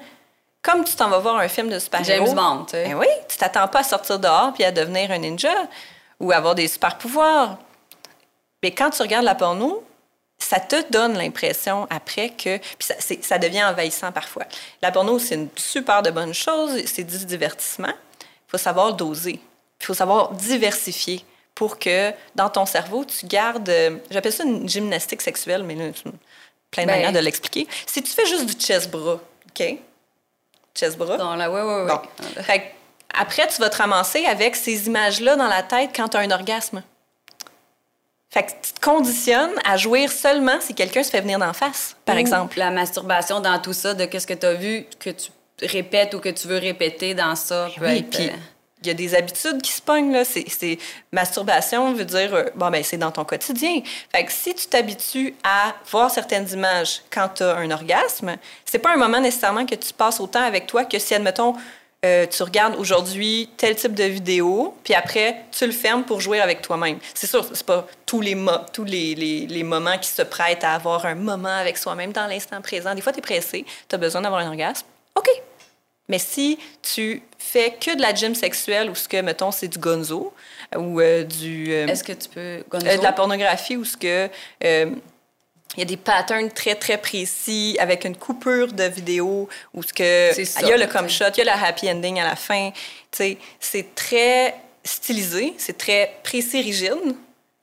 Comme 0.62 0.84
tu 0.84 0.94
t'en 0.94 1.08
vas 1.08 1.20
voir 1.20 1.38
un 1.38 1.48
film 1.48 1.70
de 1.70 1.80
super-héros. 1.80 2.26
James 2.26 2.36
Bond, 2.36 2.66
tu 2.66 2.72
sais. 2.72 2.90
Ben 2.90 2.96
oui, 2.96 3.08
tu 3.30 3.38
t'attends 3.38 3.70
pas 3.70 3.80
à 3.80 3.84
sortir 3.84 4.20
dehors 4.20 4.52
puis 4.54 4.66
à 4.66 4.74
devenir 4.74 5.10
un 5.10 5.20
ninja 5.20 5.54
ou 6.20 6.34
avoir 6.34 6.54
des 6.54 6.68
super-pouvoirs. 6.68 7.60
Mais 8.62 8.72
quand 8.72 8.90
tu 8.90 9.02
regardes 9.02 9.24
la 9.24 9.36
porno, 9.36 9.86
ça 10.46 10.60
te 10.60 10.90
donne 10.92 11.18
l'impression 11.18 11.88
après 11.90 12.30
que. 12.30 12.58
Puis 12.58 12.76
ça, 12.88 12.96
ça, 13.22 13.38
devient 13.38 13.64
envahissant 13.64 14.12
parfois. 14.12 14.44
La 14.82 14.92
porno, 14.92 15.20
c'est 15.20 15.36
une 15.36 15.50
super 15.56 16.02
de 16.02 16.10
bonne 16.12 16.34
chose, 16.34 16.84
c'est 16.86 17.04
du 17.04 17.26
divertissement. 17.26 17.94
Il 18.22 18.52
faut 18.52 18.58
savoir 18.58 18.94
doser. 18.94 19.40
Il 19.80 19.86
faut 19.86 19.94
savoir 19.94 20.32
diversifier 20.32 21.24
pour 21.56 21.80
que 21.80 22.12
dans 22.36 22.50
ton 22.50 22.66
cerveau, 22.66 23.06
tu 23.06 23.26
gardes. 23.26 23.70
euh, 23.70 23.98
J'appelle 24.10 24.34
ça 24.34 24.44
une 24.44 24.68
gymnastique 24.68 25.22
sexuelle, 25.22 25.64
mais 25.64 25.76
là, 25.76 25.86
plein 26.72 26.84
de 26.84 26.88
Ben- 26.88 26.96
manières 26.96 27.12
de 27.14 27.20
l'expliquer. 27.20 27.68
Si 27.86 28.02
tu 28.02 28.12
fais 28.12 28.26
juste 28.26 28.46
du 28.46 28.54
chest-bras, 28.54 29.20
OK? 29.50 29.78
Chest-bras. 30.74 31.18
Non, 31.18 31.36
là, 31.36 31.52
ouais, 31.52 31.62
ouais, 31.62 31.82
ouais. 31.84 31.88
Bon. 31.88 32.02
Fait 32.44 32.60
que 32.60 32.66
après, 33.14 33.48
tu 33.48 33.60
vas 33.62 33.70
te 33.70 33.78
ramasser 33.78 34.26
avec 34.26 34.56
ces 34.56 34.88
images-là 34.88 35.36
dans 35.36 35.48
la 35.48 35.64
tête 35.64 35.92
quand 35.96 36.08
tu 36.10 36.18
as 36.18 36.22
un 36.22 36.32
orgasme. 36.32 36.82
Fait 38.34 38.44
que 38.44 38.52
tu 38.64 38.72
te 38.74 38.80
conditionnes 38.80 39.52
à 39.66 39.76
jouir 39.76 40.10
seulement 40.12 40.60
si 40.62 40.74
quelqu'un 40.74 41.04
se 41.04 41.10
fait 41.12 41.20
venir 41.22 41.38
d'en 41.38 41.52
face, 41.54 41.98
par 42.06 42.16
exemple. 42.18 42.58
La 42.58 42.72
masturbation 42.72 43.42
dans 43.42 43.60
tout 43.60 43.74
ça, 43.74 43.94
de 43.94 44.06
qu'est-ce 44.06 44.26
que 44.28 44.34
tu 44.34 44.46
as 44.46 44.54
vu, 44.54 44.86
que 45.00 45.10
tu 45.10 45.30
répètes 45.62 46.14
ou 46.14 46.20
que 46.20 46.30
tu 46.30 46.48
veux 46.48 46.58
répéter 46.58 47.14
dans 47.14 47.36
ça. 47.36 47.68
peut 47.78 47.86
Oui, 47.86 47.98
être, 47.98 48.10
puis 48.10 48.30
euh, 48.30 48.34
il 48.82 48.88
y 48.88 48.90
a 48.90 48.94
des 48.94 49.14
habitudes 49.16 49.62
qui 49.62 49.72
se 49.74 49.82
pognent, 49.82 50.14
là. 50.14 50.24
C'est, 50.24 50.46
c'est- 50.48 50.78
masturbation 51.12 51.94
veut 51.94 52.06
dire, 52.06 52.34
euh, 52.34 52.46
bon, 52.56 52.70
ben 52.72 52.82
c'est 52.84 52.98
dans 52.98 53.12
ton 53.12 53.26
quotidien. 53.26 53.82
Fait 54.16 54.24
que 54.26 54.32
si 54.32 54.56
tu 54.56 54.66
t'habitues 54.68 55.36
à 55.44 55.76
voir 55.92 56.10
certaines 56.10 56.50
images 56.52 57.02
quand 57.12 57.28
tu 57.36 57.44
as 57.44 57.56
un 57.58 57.70
orgasme, 57.70 58.38
c'est 58.66 58.80
pas 58.80 58.94
un 58.94 58.98
moment 58.98 59.20
nécessairement 59.20 59.66
que 59.66 59.76
tu 59.76 59.94
passes 59.94 60.20
autant 60.22 60.42
avec 60.42 60.68
toi 60.68 60.86
que 60.86 60.98
si, 61.00 61.14
admettons, 61.14 61.54
euh, 62.04 62.26
tu 62.26 62.42
regardes 62.44 62.76
aujourd'hui 62.78 63.50
tel 63.58 63.76
type 63.76 63.94
de 63.94 64.06
vidéo, 64.06 64.76
puis 64.84 64.94
après, 64.96 65.44
tu 65.52 65.66
le 65.66 65.72
fermes 65.72 66.04
pour 66.04 66.20
jouer 66.20 66.40
avec 66.40 66.62
toi-même. 66.62 66.98
C'est 67.14 67.28
sûr, 67.28 67.46
c'est 67.54 67.66
pas 67.66 67.88
tous 68.06 68.22
les, 68.22 68.36
tous 68.74 68.84
les, 68.86 69.14
les, 69.16 69.46
les 69.46 69.64
moments 69.64 69.98
qui 70.00 70.10
se 70.10 70.24
prêtent 70.24 70.64
à 70.64 70.74
avoir 70.74 71.06
un 71.06 71.16
moment 71.16 71.56
avec 71.56 71.78
soi-même 71.78 72.12
dans 72.12 72.28
l'instant 72.28 72.62
présent. 72.62 72.96
Des 72.96 73.02
fois, 73.02 73.12
tu 73.12 73.20
es 73.20 73.22
pressé, 73.22 73.66
tu 73.88 73.96
as 73.96 73.98
besoin 73.98 74.22
d'avoir 74.22 74.42
un 74.42 74.48
orgasme. 74.50 74.86
OK. 75.16 75.30
Mais 76.10 76.20
si 76.20 76.58
tu 76.82 77.22
fais 77.38 77.72
que 77.80 77.96
de 77.96 78.02
la 78.02 78.14
gym 78.14 78.36
sexuelle 78.36 78.90
ou 78.90 78.96
ce 78.96 79.08
que, 79.08 79.22
mettons, 79.22 79.52
c'est 79.52 79.68
du 79.70 79.78
gonzo 79.78 80.34
ou 80.76 81.00
euh, 81.00 81.24
du... 81.24 81.72
euh, 81.72 81.88
Est-ce 81.88 82.04
que 82.04 82.12
tu 82.14 82.28
peux... 82.28 82.64
Gonzo? 82.70 82.86
euh, 82.88 82.98
de 82.98 83.04
la 83.04 83.14
pornographie 83.14 83.78
ou 83.78 83.86
ce 83.86 83.96
que... 83.96 84.30
il 85.78 85.80
y 85.80 85.84
a 85.84 85.86
des 85.86 85.98
patterns 85.98 86.50
très, 86.52 86.76
très 86.76 86.98
précis 86.98 87.78
avec 87.80 88.04
une 88.04 88.16
coupure 88.16 88.74
de 88.74 88.84
vidéo 88.84 89.48
ou 89.74 89.84
ce 89.84 89.94
que... 89.94 90.32
Il 90.62 90.68
y 90.68 90.72
a 90.72 90.78
le 90.78 90.88
sais. 90.88 91.10
shot, 91.10 91.32
il 91.36 91.38
y 91.38 91.42
a 91.42 91.46
la 91.46 91.64
happy 91.64 91.90
ending 91.90 92.20
à 92.20 92.26
la 92.26 92.36
fin. 92.36 92.72
Tu 93.12 93.18
sais, 93.18 93.38
c'est 93.60 93.96
très 93.96 94.56
stylisé, 94.84 95.54
c'est 95.58 95.78
très 95.78 96.14
précis, 96.24 96.62
rigide. 96.62 97.16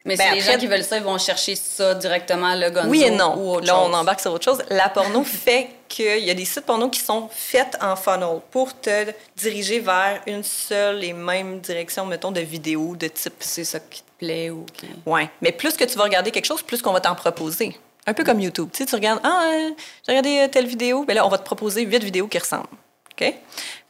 Mais 0.05 0.17
Ben 0.17 0.29
c'est 0.31 0.35
les 0.37 0.41
gens 0.41 0.59
qui 0.59 0.67
veulent 0.67 0.85
ça, 0.85 0.97
ils 0.97 1.03
vont 1.03 1.19
chercher 1.19 1.55
ça 1.55 1.95
directement, 1.95 2.55
le 2.55 2.71
gonzo 2.71 2.89
Oui 2.89 3.03
et 3.03 3.11
ou 3.11 3.17
non. 3.17 3.35
autre 3.55 3.67
Là, 3.67 3.79
on 3.79 3.87
chose. 3.87 3.95
embarque 3.97 4.21
sur 4.21 4.33
autre 4.33 4.45
chose. 4.45 4.63
La 4.71 4.89
porno 4.89 5.23
fait 5.25 5.69
qu'il 5.87 6.25
y 6.25 6.31
a 6.31 6.35
des 6.35 6.47
sites 6.47 6.65
porno 6.65 6.89
qui 6.89 7.01
sont 7.01 7.29
faits 7.31 7.77
en 7.83 7.95
funnel 7.95 8.41
pour 8.51 8.79
te 8.81 9.07
diriger 9.37 9.81
vers 9.81 10.23
une 10.27 10.45
seule 10.45 11.05
et 11.05 11.13
même 11.13 11.61
direction, 11.61 12.07
mettons, 12.07 12.31
de 12.31 12.41
vidéo 12.41 12.97
de 12.97 13.09
type. 13.09 13.35
C'est 13.41 13.65
ça 13.65 13.81
qui 13.81 14.01
te 14.01 14.11
plaît 14.19 14.49
ou 14.49 14.65
qui... 14.73 14.87
Ouais. 15.05 15.29
Mais 15.43 15.53
plus 15.53 15.77
que 15.77 15.85
tu 15.85 15.99
vas 15.99 16.05
regarder 16.05 16.31
quelque 16.31 16.47
chose, 16.47 16.63
plus 16.63 16.81
qu'on 16.81 16.93
va 16.93 17.01
t'en 17.01 17.15
proposer. 17.15 17.77
Un 18.09 18.15
peu 18.15 18.25
comme 18.25 18.41
YouTube. 18.41 18.71
Tu 18.73 18.79
sais, 18.79 18.87
tu 18.87 18.95
regardes, 18.95 19.21
ah, 19.23 19.51
euh, 19.53 19.71
j'ai 20.07 20.13
regardé 20.13 20.39
euh, 20.39 20.49
telle 20.49 20.67
vidéo, 20.67 21.05
ben 21.05 21.13
là, 21.13 21.27
on 21.27 21.29
va 21.29 21.37
te 21.37 21.45
proposer 21.45 21.83
huit 21.83 22.03
vidéos 22.03 22.27
qui 22.27 22.39
ressemblent. 22.39 22.67
OK? 23.13 23.35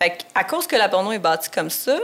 Fait 0.02 0.18
à 0.34 0.42
cause 0.42 0.66
que 0.66 0.74
la 0.74 0.88
porno 0.88 1.12
est 1.12 1.20
bâtie 1.20 1.50
comme 1.50 1.70
ça, 1.70 1.96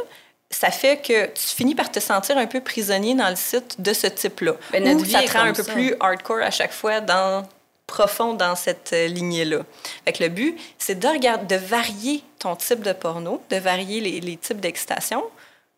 ça 0.49 0.71
fait 0.71 0.99
que 0.99 1.27
tu 1.27 1.43
finis 1.57 1.75
par 1.75 1.91
te 1.91 1.99
sentir 1.99 2.39
un 2.39 2.47
peu 2.47 2.61
prisonnier 2.61 3.15
dans 3.15 3.29
le 3.29 3.35
site 3.35 3.81
de 3.81 3.93
ce 3.93 4.07
type-là. 4.07 4.53
Ben, 4.71 4.97
Ou 4.97 5.05
ça 5.05 5.23
te 5.23 5.33
rend 5.33 5.45
un 5.45 5.53
peu 5.53 5.65
ça. 5.65 5.73
plus 5.73 5.97
hardcore 5.99 6.43
à 6.43 6.53
chaque 6.53 6.73
fois 6.73 7.01
dans 7.01 7.49
profond 7.89 8.35
dans 8.35 8.55
cette 8.55 8.93
euh, 8.93 9.09
lignée-là. 9.09 9.63
Fait 10.05 10.13
que 10.13 10.23
le 10.23 10.29
but, 10.29 10.57
c'est 10.79 10.99
de 10.99 11.09
regarder, 11.09 11.57
de 11.57 11.61
varier 11.61 12.23
ton 12.39 12.55
type 12.55 12.81
de 12.83 12.93
porno, 12.93 13.43
de 13.51 13.57
varier 13.57 14.01
les, 14.01 14.21
les 14.21 14.37
types 14.37 14.61
d'excitation 14.61 15.25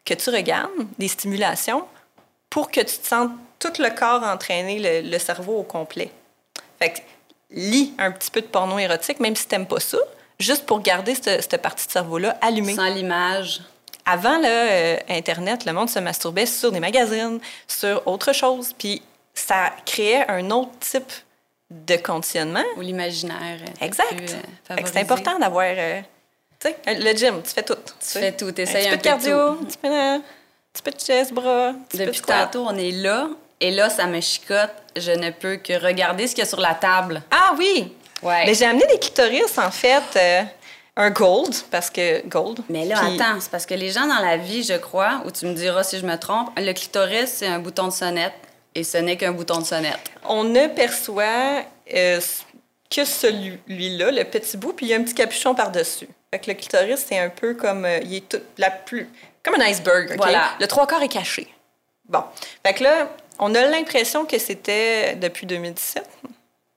que 0.04 0.12
tu 0.12 0.28
regardes, 0.28 0.70
des 0.98 1.08
stimulations, 1.08 1.84
pour 2.50 2.70
que 2.70 2.80
tu 2.80 2.98
te 2.98 3.06
sentes 3.06 3.32
tout 3.58 3.72
le 3.78 3.88
corps 3.90 4.22
entraîné, 4.22 4.78
le, 4.78 5.10
le 5.10 5.18
cerveau 5.18 5.56
au 5.56 5.62
complet. 5.62 6.10
Fait 6.78 6.90
que 6.90 6.98
lis 7.50 7.94
un 7.98 8.10
petit 8.10 8.30
peu 8.30 8.40
de 8.40 8.46
porno 8.46 8.78
érotique, 8.78 9.20
même 9.20 9.36
si 9.36 9.46
t'aimes 9.46 9.66
pas 9.66 9.80
ça, 9.80 9.98
juste 10.38 10.66
pour 10.66 10.80
garder 10.80 11.14
cette, 11.14 11.48
cette 11.50 11.62
partie 11.62 11.86
de 11.86 11.92
cerveau-là 11.92 12.36
allumée. 12.40 12.74
Sans 12.74 12.88
l'image. 12.92 13.62
Avant 14.04 14.38
là, 14.38 14.48
euh, 14.48 14.96
Internet, 15.08 15.64
le 15.64 15.72
monde 15.72 15.88
se 15.90 15.98
masturbait 15.98 16.46
sur 16.46 16.70
des 16.70 16.80
magazines, 16.80 17.40
sur 17.66 18.06
autre 18.06 18.32
chose, 18.32 18.72
puis 18.78 19.02
ça 19.34 19.72
créait 19.84 20.28
un 20.30 20.50
autre 20.50 20.70
type 20.80 21.12
de 21.70 21.96
conditionnement. 21.96 22.62
Ou 22.76 22.82
l'imaginaire. 22.82 23.58
était 23.62 23.84
Exact. 23.84 24.12
euh, 24.12 24.74
Fait 24.76 24.82
que 24.82 24.88
c'est 24.88 25.00
important 25.00 25.38
d'avoir... 25.38 25.64
euh, 25.76 26.00
tu 26.60 26.68
sais, 26.68 26.76
le 26.86 27.16
gym, 27.16 27.42
tu 27.42 27.50
fais 27.50 27.62
tout. 27.64 27.74
Tu 27.74 28.06
fais 28.18 28.32
tout, 28.32 28.46
Un 28.46 28.52
t'essayes 28.52 28.84
petit 28.84 28.88
un 28.88 28.90
peu 28.92 28.96
de 28.96 29.02
cardio, 29.02 29.36
tout. 29.36 29.58
un 29.60 29.64
petit 29.64 29.78
peu 29.78 29.88
de, 29.88 30.16
un 30.16 30.22
petit 30.72 30.82
peu 30.82 30.90
de 30.92 31.00
chest, 31.00 31.32
bras, 31.32 31.68
un 31.70 31.76
Depuis 31.92 32.20
tantôt, 32.20 32.64
on 32.68 32.76
est 32.76 32.92
là. 32.92 33.28
Et 33.60 33.70
là, 33.70 33.88
ça 33.90 34.06
me 34.06 34.20
chicote. 34.20 34.70
Je 34.96 35.12
ne 35.12 35.30
peux 35.30 35.56
que 35.56 35.72
regarder 35.82 36.26
ce 36.26 36.34
qu'il 36.34 36.44
y 36.44 36.46
a 36.46 36.50
sur 36.50 36.60
la 36.60 36.74
table. 36.74 37.22
Ah 37.30 37.54
oui! 37.58 37.92
Ouais. 38.22 38.44
Mais 38.46 38.54
j'ai 38.54 38.64
amené 38.66 38.86
des 38.86 38.98
clitoris, 38.98 39.58
en 39.58 39.70
fait, 39.70 40.02
euh, 40.16 40.42
un 40.96 41.10
gold, 41.10 41.54
parce 41.70 41.90
que 41.90 42.26
gold. 42.26 42.60
Mais 42.68 42.84
là, 42.86 42.96
Puis- 43.00 43.20
attends, 43.20 43.40
c'est 43.40 43.50
parce 43.50 43.66
que 43.66 43.74
les 43.74 43.90
gens 43.90 44.06
dans 44.06 44.20
la 44.24 44.36
vie, 44.38 44.62
je 44.62 44.74
crois, 44.74 45.22
ou 45.26 45.30
tu 45.30 45.46
me 45.46 45.54
diras 45.54 45.82
si 45.82 45.98
je 45.98 46.06
me 46.06 46.16
trompe, 46.16 46.50
le 46.56 46.72
clitoris, 46.72 47.30
c'est 47.30 47.46
un 47.46 47.58
bouton 47.58 47.86
de 47.88 47.92
sonnette 47.92 48.32
et 48.74 48.84
ce 48.84 48.98
n'est 48.98 49.16
qu'un 49.16 49.32
bouton 49.32 49.58
de 49.58 49.64
sonnette. 49.64 49.98
On 50.24 50.44
ne 50.44 50.66
perçoit 50.68 51.62
euh, 51.94 52.20
que 52.90 53.04
celui-là, 53.04 54.10
le 54.10 54.24
petit 54.24 54.56
bout, 54.56 54.72
puis 54.72 54.86
il 54.86 54.88
y 54.90 54.94
a 54.94 54.96
un 54.96 55.02
petit 55.02 55.14
capuchon 55.14 55.54
par-dessus. 55.54 56.08
Fait 56.30 56.38
que 56.40 56.50
le 56.50 56.54
clitoris, 56.56 57.04
c'est 57.06 57.18
un 57.18 57.28
peu 57.30 57.54
comme... 57.54 57.84
euh, 57.84 57.98
il 58.02 58.14
est 58.16 58.28
tout, 58.28 58.40
la 58.58 58.70
plus... 58.70 59.08
Comme 59.42 59.54
un 59.60 59.64
iceberg, 59.66 60.10
OK? 60.12 60.16
Voilà. 60.16 60.50
Le 60.58 60.66
trois 60.66 60.86
quarts 60.86 61.02
est 61.02 61.08
caché. 61.08 61.48
Bon. 62.08 62.22
Fait 62.64 62.72
que 62.74 62.84
là, 62.84 63.08
on 63.38 63.54
a 63.54 63.66
l'impression 63.66 64.24
que 64.24 64.38
c'était 64.38 65.16
depuis 65.16 65.46
2017. 65.46 66.08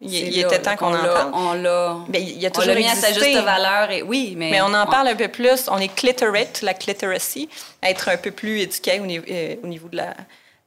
Il, 0.01 0.11
C'est 0.11 0.17
il 0.19 0.41
là, 0.41 0.47
était 0.47 0.61
temps 0.61 0.77
qu'on 0.77 0.95
en 0.95 1.03
parle. 1.03 1.31
On 1.33 1.53
l'a. 1.53 1.97
Mais 2.07 2.21
il 2.21 2.39
y 2.39 2.45
a 2.45 2.51
toujours 2.51 2.73
mis 2.73 2.87
à 2.87 2.95
sa 2.95 3.11
juste 3.11 3.43
valeur. 3.43 3.91
Et... 3.91 4.01
Oui, 4.01 4.33
mais. 4.37 4.49
Mais 4.51 4.61
on 4.61 4.73
en 4.73 4.85
parle 4.87 5.09
un 5.09 5.15
peu 5.15 5.27
plus. 5.27 5.67
On 5.69 5.77
est 5.77 5.93
clitorate, 5.93 6.61
la 6.61 6.73
clitoracy, 6.73 7.49
être 7.83 8.07
un 8.07 8.15
peu 8.17 8.31
plus 8.31 8.61
éduqué 8.61 8.99
au 9.01 9.05
niveau, 9.05 9.25
euh, 9.29 9.55
au 9.61 9.67
niveau 9.67 9.89
de 9.89 9.97
la, 9.97 10.13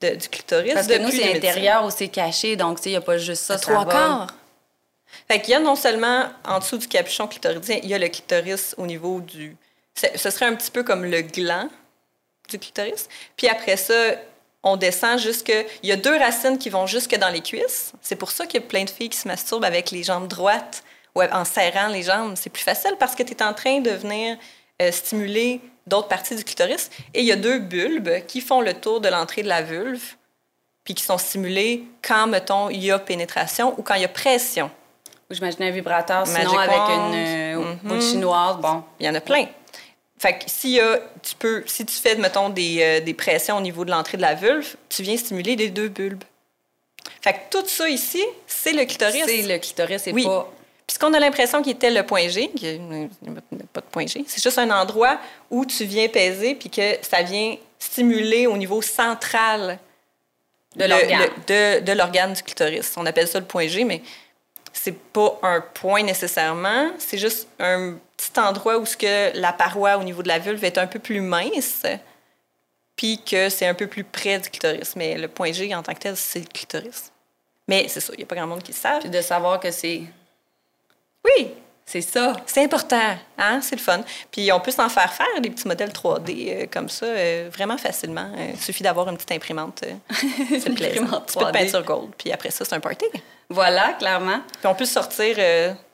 de- 0.03 0.17
du 0.17 0.29
clitoris. 0.29 0.75
Parce 0.75 0.87
que 0.87 0.99
nous, 0.99 1.11
c'est 1.11 1.17
2017. 1.19 1.37
intérieur 1.37 1.85
ou 1.87 1.91
c'est 1.91 2.09
caché, 2.09 2.57
donc 2.57 2.79
il 2.85 2.91
n'y 2.91 2.97
a 2.97 3.01
pas 3.01 3.17
juste 3.17 3.45
ça. 3.45 3.55
À 3.55 3.59
trois 3.59 3.87
quarts. 3.87 4.27
Fait 5.29 5.41
qu'il 5.41 5.53
y 5.53 5.55
a 5.55 5.61
non 5.61 5.77
seulement 5.77 6.25
en 6.47 6.59
dessous 6.59 6.77
du 6.79 6.89
capuchon 6.89 7.27
clitoridien, 7.27 7.79
il 7.83 7.89
y 7.89 7.95
a 7.95 7.99
le 7.99 8.09
clitoris 8.09 8.75
au 8.77 8.87
niveau 8.87 9.21
du. 9.21 9.57
Ce 9.95 10.31
serait 10.31 10.47
un 10.47 10.55
petit 10.55 10.71
peu 10.71 10.83
comme 10.83 11.05
le 11.07 11.23
gland 11.23 11.69
du 12.51 12.59
clitoris. 12.59 13.09
Puis 13.37 13.49
après 13.49 13.77
ça, 13.79 13.95
on 14.63 14.77
descend 14.77 15.19
jusque. 15.19 15.53
Il 15.83 15.89
y 15.89 15.93
a 15.93 15.97
deux 15.97 16.17
racines 16.17 16.59
qui 16.59 16.71
vont 16.71 16.87
jusque 16.87 17.17
dans 17.17 17.29
les 17.29 17.41
cuisses. 17.41 17.93
C'est 18.01 18.17
pour 18.17 18.31
ça 18.31 18.47
qu'il 18.47 18.61
y 18.61 18.65
a 18.65 18.67
plein 18.67 18.85
de 18.85 18.91
filles 18.91 19.09
qui 19.09 19.19
se 19.19 19.29
masturbent 19.29 19.65
avec 19.65 19.91
les 19.91 20.03
jambes 20.03 20.29
droites 20.29 20.85
ou 21.15 21.23
en 21.23 21.45
serrant 21.45 21.89
les 21.89 22.03
jambes. 22.03 22.35
C'est 22.37 22.51
plus 22.51 22.63
facile 22.63 22.95
parce 22.99 23.15
que 23.15 23.23
tu 23.23 23.33
es 23.33 23.43
en 23.43 23.55
train 23.55 23.81
de 23.81 23.91
venir 23.91 24.37
euh, 24.81 24.93
stimuler 24.93 25.61
d'autres 25.87 26.09
parties 26.09 26.37
du 26.37 26.45
clitoris. 26.45 26.91
Et 27.15 27.21
il 27.21 27.27
y 27.27 27.33
a 27.33 27.37
deux 27.37 27.59
bulbes 27.59 28.25
qui 28.27 28.41
font 28.41 28.61
le 28.61 28.75
tour 28.75 29.01
de 29.01 29.09
l'entrée 29.09 29.43
de 29.43 29.49
la 29.49 29.63
vulve 29.63 30.17
puis 30.85 30.95
qui 30.95 31.05
sont 31.05 31.19
stimulés 31.19 31.85
quand, 32.03 32.27
mettons, 32.27 32.69
il 32.69 32.83
y 32.83 32.91
a 32.91 32.99
pénétration 32.99 33.75
ou 33.79 33.83
quand 33.83 33.95
il 33.95 34.03
y 34.03 34.05
a 34.05 34.09
pression. 34.09 34.71
Ou 35.31 35.35
j'imaginais 35.35 35.69
un 35.69 35.73
vibrateur, 35.73 36.27
sinon 36.27 36.53
Magic 36.53 36.59
avec 36.59 36.77
wand. 36.77 37.13
une 37.13 37.15
euh, 37.15 37.75
boule 37.85 38.03
chinoise. 38.03 38.57
Bon. 38.57 38.83
Il 38.99 39.07
y 39.07 39.09
en 39.09 39.15
a 39.15 39.21
plein. 39.21 39.47
Fait 40.23 40.39
que 40.39 40.45
tu 41.21 41.35
peux, 41.37 41.65
si 41.67 41.85
tu 41.85 41.97
fais, 41.97 42.15
mettons, 42.15 42.49
des, 42.49 42.79
euh, 42.81 43.01
des 43.01 43.13
pressions 43.13 43.57
au 43.57 43.61
niveau 43.61 43.85
de 43.85 43.91
l'entrée 43.91 44.17
de 44.17 44.23
la 44.23 44.35
vulve, 44.37 44.77
tu 44.89 45.03
viens 45.03 45.17
stimuler 45.17 45.57
les 45.57 45.69
deux 45.69 45.89
bulbes. 45.89 46.23
Fait 47.21 47.33
que 47.33 47.39
tout 47.51 47.67
ça 47.67 47.89
ici, 47.89 48.23
c'est 48.47 48.73
le 48.73 48.85
clitoris. 48.85 49.25
C'est 49.27 49.43
le 49.43 49.59
clitoris, 49.59 50.01
c'est 50.01 50.13
Oui. 50.13 50.23
pas. 50.25 50.49
Puisqu'on 50.87 51.13
a 51.15 51.19
l'impression 51.19 51.61
qu'il 51.61 51.73
était 51.73 51.91
le 51.91 52.05
point 52.07 52.29
G, 52.29 52.51
qu'il 52.51 52.81
n'y 52.81 53.07
a 53.07 53.41
pas 53.73 53.81
de 53.81 53.87
point 53.87 54.07
G, 54.07 54.23
c'est 54.29 54.41
juste 54.41 54.59
un 54.59 54.71
endroit 54.71 55.19
où 55.51 55.67
tu 55.67 55.85
viens 55.87 56.07
peser 56.07 56.55
puis 56.55 56.71
que 56.71 56.99
ça 57.03 57.23
vient 57.23 57.57
stimuler 57.81 58.47
au 58.47 58.57
niveau 58.57 58.81
central 58.81 59.81
De 60.77 60.85
l'organe. 60.85 61.31
de, 61.49 61.81
de 61.81 62.35
du 62.37 62.43
clitoris. 62.45 62.93
On 62.97 63.07
appelle 63.07 63.27
ça 63.27 63.41
le 63.41 63.47
point 63.47 63.67
G, 63.67 63.83
mais 63.83 64.03
c'est 64.73 64.97
pas 64.97 65.37
un 65.43 65.61
point 65.61 66.05
nécessairement. 66.05 66.93
C'est 66.99 67.19
juste 67.19 67.49
un 67.59 67.97
petit 68.31 68.41
endroit 68.41 68.79
où 68.79 68.87
ce 68.87 68.97
que 68.97 69.37
la 69.37 69.53
paroi 69.53 69.97
au 69.97 70.05
niveau 70.05 70.23
de 70.23 70.29
la 70.29 70.39
vulve 70.39 70.65
est 70.65 70.79
un 70.79 70.87
peu 70.87 70.99
plus 70.99 71.21
mince, 71.21 71.83
puis 72.97 73.21
que 73.25 73.49
c'est 73.49 73.67
un 73.67 73.75
peu 73.75 73.87
plus 73.87 74.05
près 74.05 74.39
du 74.39 74.49
clitoris. 74.51 74.95
Mais 74.97 75.17
le 75.17 75.29
point 75.29 75.53
G 75.53 75.75
en 75.75 75.83
tant 75.83 75.95
que 75.95 75.99
tel, 75.99 76.17
c'est 76.17 76.41
le 76.41 76.47
clitoris. 76.47 77.11
Mais 77.69 77.87
c'est 77.89 78.01
ça, 78.01 78.13
il 78.15 78.19
n'y 78.19 78.25
a 78.25 78.27
pas 78.27 78.37
grand 78.37 78.47
monde 78.47 78.63
qui 78.63 78.73
le 78.73 78.77
savent. 78.77 79.01
Puis 79.01 79.11
de 79.11 79.21
savoir 79.21 79.61
que 79.61 79.71
c'est. 79.71 80.03
Oui, 81.25 81.51
C'est 81.87 82.01
ça. 82.01 82.35
c'est 82.47 82.65
important, 82.65 83.17
hein? 83.39 83.61
c'est 83.63 83.77
le 83.77 83.81
fun. 83.81 84.01
Puis 84.31 84.51
on 84.53 84.59
peut 84.61 84.73
s'en 84.73 84.89
faire 84.89 85.13
faire 85.13 85.41
des 85.41 85.51
petits 85.51 85.69
modèles 85.69 85.91
3D 85.91 86.31
euh, 86.49 86.67
comme 86.71 86.89
ça, 86.89 87.07
euh, 87.07 87.49
vraiment 87.53 87.79
facilement. 87.79 88.29
Euh, 88.37 88.51
il 88.55 88.61
suffit 88.61 88.83
d'avoir 88.83 89.09
une 89.09 89.17
petite 89.17 89.33
imprimante. 89.33 89.85
c'est 90.49 90.67
Une 90.67 90.75
plaisant. 90.75 91.05
Un 91.13 91.21
petit 91.21 91.39
peu 91.39 91.45
de 91.45 91.51
3D. 91.51 91.53
peinture 91.53 91.85
gold. 91.85 92.11
Puis 92.19 92.33
après 92.33 92.51
ça, 92.51 92.65
c'est 92.65 92.75
un 92.75 92.81
party. 92.81 93.07
Voilà, 93.49 93.93
clairement. 93.95 94.41
Puis 94.59 94.67
on 94.67 94.75
peut 94.75 94.85
sortir 94.85 95.37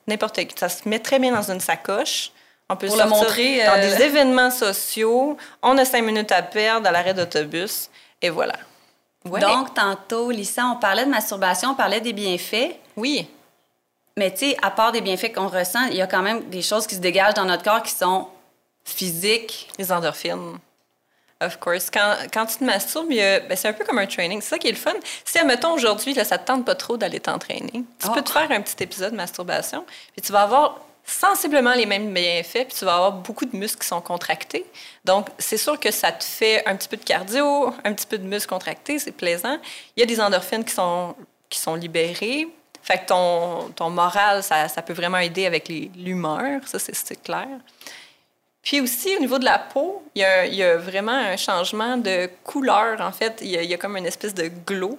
n'importe 0.09 0.37
qui. 0.37 0.55
Ça 0.59 0.68
se 0.68 0.88
met 0.88 0.99
très 0.99 1.18
bien 1.18 1.33
dans 1.33 1.51
une 1.51 1.61
sacoche. 1.61 2.33
On 2.68 2.77
peut 2.77 2.87
Pour 2.87 2.97
le 2.97 3.07
montrer, 3.07 3.64
dans 3.64 3.79
euh, 3.79 3.81
des 3.81 4.03
événements 4.03 4.51
sociaux. 4.51 5.37
On 5.62 5.79
a 5.79 5.85
cinq 5.85 6.03
minutes 6.03 6.33
à 6.33 6.42
perdre 6.42 6.88
à 6.88 6.92
l'arrêt 6.92 7.14
d'autobus. 7.14 7.88
Et 8.21 8.31
voilà. 8.31 8.55
Ouais. 9.25 9.40
Donc, 9.40 9.75
tantôt, 9.75 10.31
Lisa, 10.31 10.66
on 10.66 10.77
parlait 10.77 11.05
de 11.05 11.11
masturbation, 11.11 11.71
on 11.71 11.75
parlait 11.75 12.01
des 12.01 12.12
bienfaits. 12.12 12.77
oui. 12.97 13.29
Mais 14.16 14.33
tu 14.33 14.51
sais, 14.51 14.57
à 14.62 14.73
part 14.73 14.90
des 14.90 15.01
bienfaits 15.01 15.33
qu'on 15.33 15.47
ressent, 15.47 15.85
il 15.92 15.97
y 15.97 16.03
a 16.03 16.09
quand 16.09 16.23
même 16.23 16.51
des 16.51 16.61
choses 16.61 16.88
qui 16.88 16.97
se 16.97 17.01
dégagent 17.01 17.35
dans 17.35 17.44
notre 17.44 17.62
corps 17.62 17.85
qui 17.85 17.92
sont 17.92 18.27
physiques. 18.85 19.68
Les 19.79 19.92
endorphines. 19.92 20.59
Of 21.40 21.59
course. 21.61 21.88
Quand, 21.90 22.16
quand 22.33 22.46
tu 22.46 22.57
te 22.59 22.64
masturbes, 22.64 23.09
ben, 23.09 23.57
c'est 23.57 23.68
un 23.68 23.72
peu 23.72 23.85
comme 23.85 23.98
un 23.98 24.07
training. 24.07 24.40
C'est 24.40 24.48
ça 24.51 24.59
qui 24.59 24.66
est 24.68 24.72
le 24.72 24.77
fun. 24.77 24.94
Si, 25.24 25.38
admettons, 25.38 25.72
aujourd'hui, 25.72 26.12
ça 26.14 26.37
te 26.37 26.44
tente 26.46 26.64
pas 26.64 26.74
trop 26.74 26.96
d'aller 26.96 27.20
t'entraîner, 27.20 27.70
tu 27.72 28.09
Oh. 28.09 28.12
peux 28.12 28.22
te 28.22 28.31
faire 28.31 28.51
un 28.51 28.61
petit 28.61 28.83
épisode 28.83 29.12
de 29.12 29.16
masturbation, 29.16 29.85
puis 30.12 30.22
tu 30.22 30.33
vas 30.33 30.42
avoir 30.42 30.81
sensiblement 31.05 31.72
les 31.74 31.87
mêmes 31.87 32.12
bienfaits, 32.12 32.66
puis 32.66 32.77
tu 32.79 32.85
vas 32.85 32.96
avoir 32.96 33.12
beaucoup 33.12 33.44
de 33.46 33.57
muscles 33.57 33.81
qui 33.81 33.87
sont 33.87 34.01
contractés. 34.01 34.66
Donc, 35.05 35.29
c'est 35.38 35.57
sûr 35.57 35.79
que 35.81 35.90
ça 35.92 36.12
te 36.12 36.24
fait 36.24 36.66
un 36.68 36.74
petit 36.77 36.88
peu 36.88 36.96
de 36.96 37.05
cardio, 37.05 37.72
un 37.85 37.92
petit 37.94 38.07
peu 38.07 38.18
de 38.18 38.24
muscles 38.27 38.48
contractés, 38.51 38.98
c'est 38.98 39.12
plaisant. 39.12 39.59
Il 39.96 40.01
y 40.01 40.03
a 40.03 40.07
des 40.07 40.20
endorphines 40.20 40.64
qui 40.64 40.74
sont, 40.74 41.14
qui 41.48 41.59
sont 41.61 41.77
libérées. 41.77 42.48
Fait 42.83 42.98
que 42.98 43.07
ton, 43.07 43.70
ton 43.77 43.90
moral, 43.90 44.42
ça, 44.42 44.68
ça 44.68 44.83
peut 44.83 44.92
vraiment 44.92 45.18
aider 45.18 45.46
avec 45.46 45.68
l'humeur, 45.68 46.61
ça, 46.66 46.79
c'est 46.79 47.22
clair. 47.22 47.48
Puis 48.62 48.81
aussi, 48.81 49.16
au 49.16 49.21
niveau 49.21 49.38
de 49.38 49.44
la 49.44 49.59
peau, 49.59 50.03
il 50.14 50.23
y 50.23 50.25
a, 50.25 50.47
il 50.47 50.55
y 50.55 50.62
a 50.62 50.77
vraiment 50.77 51.12
un 51.12 51.37
changement 51.37 51.97
de 51.97 52.29
couleur. 52.44 53.01
En 53.01 53.12
fait, 53.12 53.38
il 53.40 53.49
y 53.49 53.57
a, 53.57 53.62
il 53.62 53.71
y 53.71 53.75
a 53.75 53.79
comme 53.79 53.97
une 53.97 54.07
espèce 54.07 54.35
de 54.35 54.51
glow 54.66 54.99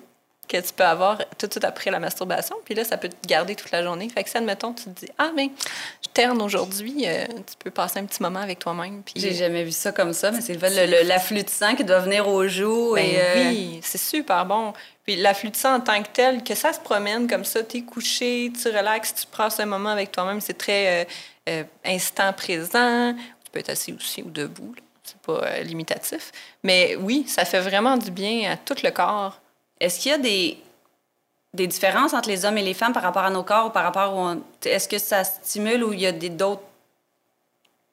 que 0.50 0.58
tu 0.58 0.74
peux 0.74 0.84
avoir 0.84 1.20
tout 1.38 1.46
de 1.46 1.52
suite 1.52 1.64
après 1.64 1.92
la 1.92 2.00
masturbation. 2.00 2.56
Puis 2.66 2.74
là, 2.74 2.84
ça 2.84 2.98
peut 2.98 3.08
te 3.08 3.28
garder 3.28 3.56
toute 3.56 3.72
la 3.72 3.84
journée. 3.84 4.10
Fait 4.10 4.24
que 4.24 4.30
si, 4.30 4.36
admettons, 4.36 4.74
tu 4.74 4.86
te 4.86 5.06
dis 5.06 5.12
Ah, 5.18 5.32
mais 5.36 5.52
je 6.04 6.10
terne 6.12 6.42
aujourd'hui, 6.42 7.04
euh, 7.06 7.26
tu 7.28 7.56
peux 7.60 7.70
passer 7.70 8.00
un 8.00 8.06
petit 8.06 8.22
moment 8.22 8.40
avec 8.40 8.58
toi-même. 8.60 9.04
Puis... 9.04 9.22
J'ai 9.22 9.34
jamais 9.34 9.64
vu 9.64 9.72
ça 9.72 9.92
comme 9.92 10.12
ça, 10.12 10.32
mais 10.32 10.42
c'est 10.42 10.56
le, 10.56 11.08
l'afflux 11.08 11.44
de 11.44 11.50
sang 11.50 11.76
qui 11.76 11.84
doit 11.84 12.00
venir 12.00 12.28
au 12.28 12.48
jour. 12.48 12.96
Ben 12.96 13.06
et, 13.06 13.20
euh, 13.22 13.50
Oui, 13.50 13.80
c'est 13.84 14.00
super 14.00 14.46
bon. 14.46 14.74
Puis 15.06 15.16
l'afflux 15.16 15.52
de 15.52 15.56
sang 15.56 15.76
en 15.76 15.80
tant 15.80 16.02
que 16.02 16.10
tel, 16.12 16.44
que 16.44 16.56
ça 16.56 16.74
se 16.74 16.80
promène 16.80 17.28
comme 17.28 17.46
ça, 17.46 17.64
tu 17.64 17.78
es 17.78 17.82
couché, 17.82 18.52
tu 18.60 18.68
relaxes, 18.70 19.14
tu 19.14 19.28
passes 19.28 19.60
un 19.60 19.66
moment 19.68 19.90
avec 19.90 20.12
toi-même, 20.12 20.42
c'est 20.42 20.58
très 20.58 21.08
euh, 21.48 21.64
instant 21.86 22.34
présent. 22.34 23.14
Tu 23.50 23.54
peux 23.54 23.60
être 23.60 23.70
assis 23.70 23.94
aussi 23.94 24.22
ou 24.22 24.30
debout. 24.30 24.76
C'est 25.04 25.18
pas 25.18 25.60
limitatif. 25.62 26.32
Mais 26.64 26.96
oui, 26.96 27.26
ça 27.28 27.46
fait 27.46 27.62
vraiment 27.62 27.98
du 27.98 28.12
bien 28.12 28.52
à 28.52 28.58
tout 28.58 28.76
le 28.84 28.92
corps. 28.92 29.40
Est-ce 29.80 30.00
qu'il 30.00 30.12
y 30.12 30.14
a 30.14 30.18
des, 30.18 30.58
des 31.54 31.68
différences 31.68 32.14
entre 32.14 32.30
les 32.30 32.46
hommes 32.46 32.58
et 32.58 32.62
les 32.62 32.74
femmes 32.74 32.94
par 32.94 33.04
rapport 33.04 33.24
à 33.24 33.32
nos 33.32 33.44
corps 33.44 33.68
ou 33.68 33.70
par 33.72 33.84
rapport 33.84 34.16
au... 34.16 34.36
Est-ce 34.66 34.88
que 34.88 35.00
ça 35.00 35.24
stimule 35.24 35.84
ou 35.84 35.94
il 35.94 36.02
y 36.02 36.06
a 36.06 36.12
d'autres 36.12 36.62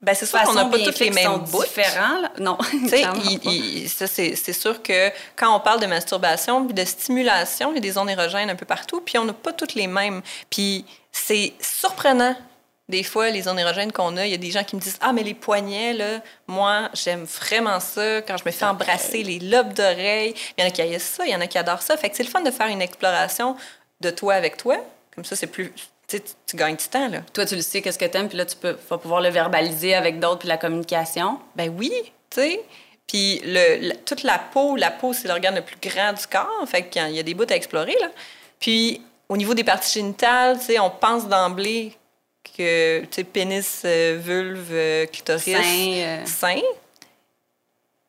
ben, 0.02 0.14
c'est 0.14 0.26
sûr 0.26 0.42
qu'on 0.42 0.52
n'a 0.52 0.66
pas 0.66 0.78
toutes 0.78 0.98
les 0.98 1.10
mêmes 1.10 1.38
bouts. 1.38 1.62
différents. 1.62 2.20
Là? 2.20 2.30
Non. 2.38 2.58
c'est 3.88 4.52
sûr 4.52 4.82
que 4.82 5.10
quand 5.34 5.56
on 5.56 5.60
parle 5.60 5.80
de 5.80 5.86
masturbation 5.86 6.66
puis 6.66 6.74
de 6.74 6.84
stimulation, 6.84 7.72
il 7.72 7.76
y 7.76 7.78
a 7.78 7.80
des 7.80 7.92
zones 7.92 8.10
érogènes 8.10 8.50
un 8.50 8.56
peu 8.56 8.66
partout, 8.66 9.00
puis 9.00 9.16
on 9.16 9.24
n'a 9.24 9.32
pas 9.32 9.52
toutes 9.52 9.74
les 9.74 9.86
mêmes. 9.86 10.20
Puis 10.50 10.84
c'est 11.10 11.54
surprenant 11.60 12.36
des 12.88 13.02
fois, 13.02 13.30
les 13.30 13.42
zones 13.42 13.58
érogènes 13.58 13.90
qu'on 13.90 14.16
a, 14.16 14.26
il 14.26 14.30
y 14.30 14.34
a 14.34 14.38
des 14.38 14.52
gens 14.52 14.62
qui 14.62 14.76
me 14.76 14.80
disent 14.80 14.98
Ah, 15.00 15.12
mais 15.12 15.24
les 15.24 15.34
poignets, 15.34 15.92
là, 15.92 16.20
moi, 16.46 16.88
j'aime 16.94 17.24
vraiment 17.24 17.80
ça 17.80 18.22
quand 18.22 18.36
je 18.36 18.44
me 18.44 18.52
fais 18.52 18.64
embrasser 18.64 19.24
les 19.24 19.40
lobes 19.40 19.72
d'oreilles. 19.72 20.34
Il 20.56 20.62
y 20.62 20.64
en 20.64 20.68
a 20.68 20.70
qui 20.70 20.82
aiment 20.82 20.98
ça, 20.98 21.26
il 21.26 21.32
y 21.32 21.34
en 21.34 21.40
a 21.40 21.48
qui 21.48 21.58
adorent 21.58 21.82
ça. 21.82 21.96
Fait 21.96 22.10
que 22.10 22.16
c'est 22.16 22.22
le 22.22 22.28
fun 22.28 22.42
de 22.42 22.50
faire 22.50 22.68
une 22.68 22.82
exploration 22.82 23.56
de 24.00 24.10
toi 24.10 24.34
avec 24.34 24.56
toi. 24.56 24.76
Comme 25.14 25.24
ça, 25.24 25.34
c'est 25.34 25.48
plus. 25.48 25.72
Tu, 26.06 26.20
tu 26.46 26.56
gagnes 26.56 26.76
du 26.76 26.86
temps, 26.86 27.08
là. 27.08 27.22
Toi, 27.32 27.44
tu 27.44 27.56
le 27.56 27.62
sais, 27.62 27.82
qu'est-ce 27.82 27.98
que 27.98 28.04
t'aimes, 28.04 28.28
puis 28.28 28.38
là, 28.38 28.46
tu 28.46 28.54
peux, 28.54 28.76
vas 28.88 28.98
pouvoir 28.98 29.20
le 29.20 29.30
verbaliser 29.30 29.96
avec 29.96 30.20
d'autres, 30.20 30.38
puis 30.38 30.48
la 30.48 30.56
communication. 30.56 31.40
Ben 31.56 31.74
oui, 31.76 31.90
tu 32.30 32.40
sais. 32.40 32.60
Puis 33.08 33.40
le, 33.44 33.94
toute 34.04 34.22
la 34.22 34.38
peau, 34.38 34.76
la 34.76 34.92
peau, 34.92 35.12
c'est 35.12 35.26
l'organe 35.26 35.56
le 35.56 35.62
plus 35.62 35.78
grand 35.80 36.12
du 36.12 36.26
corps. 36.28 36.64
Fait 36.68 36.88
qu'il 36.88 37.10
y 37.10 37.18
a 37.18 37.22
des 37.24 37.34
bouts 37.34 37.50
à 37.50 37.56
explorer, 37.56 37.96
là. 38.00 38.10
Puis 38.60 39.02
au 39.28 39.36
niveau 39.36 39.54
des 39.54 39.64
parties 39.64 39.94
génitales, 39.94 40.58
tu 40.60 40.66
sais, 40.66 40.78
on 40.78 40.90
pense 40.90 41.26
d'emblée 41.26 41.96
que, 42.56 43.00
tu 43.02 43.08
sais, 43.10 43.24
pénis, 43.24 43.82
euh, 43.84 44.18
vulve, 44.20 44.70
euh, 44.72 45.06
clitoris, 45.06 45.44
sein, 45.44 46.24
sein. 46.24 46.62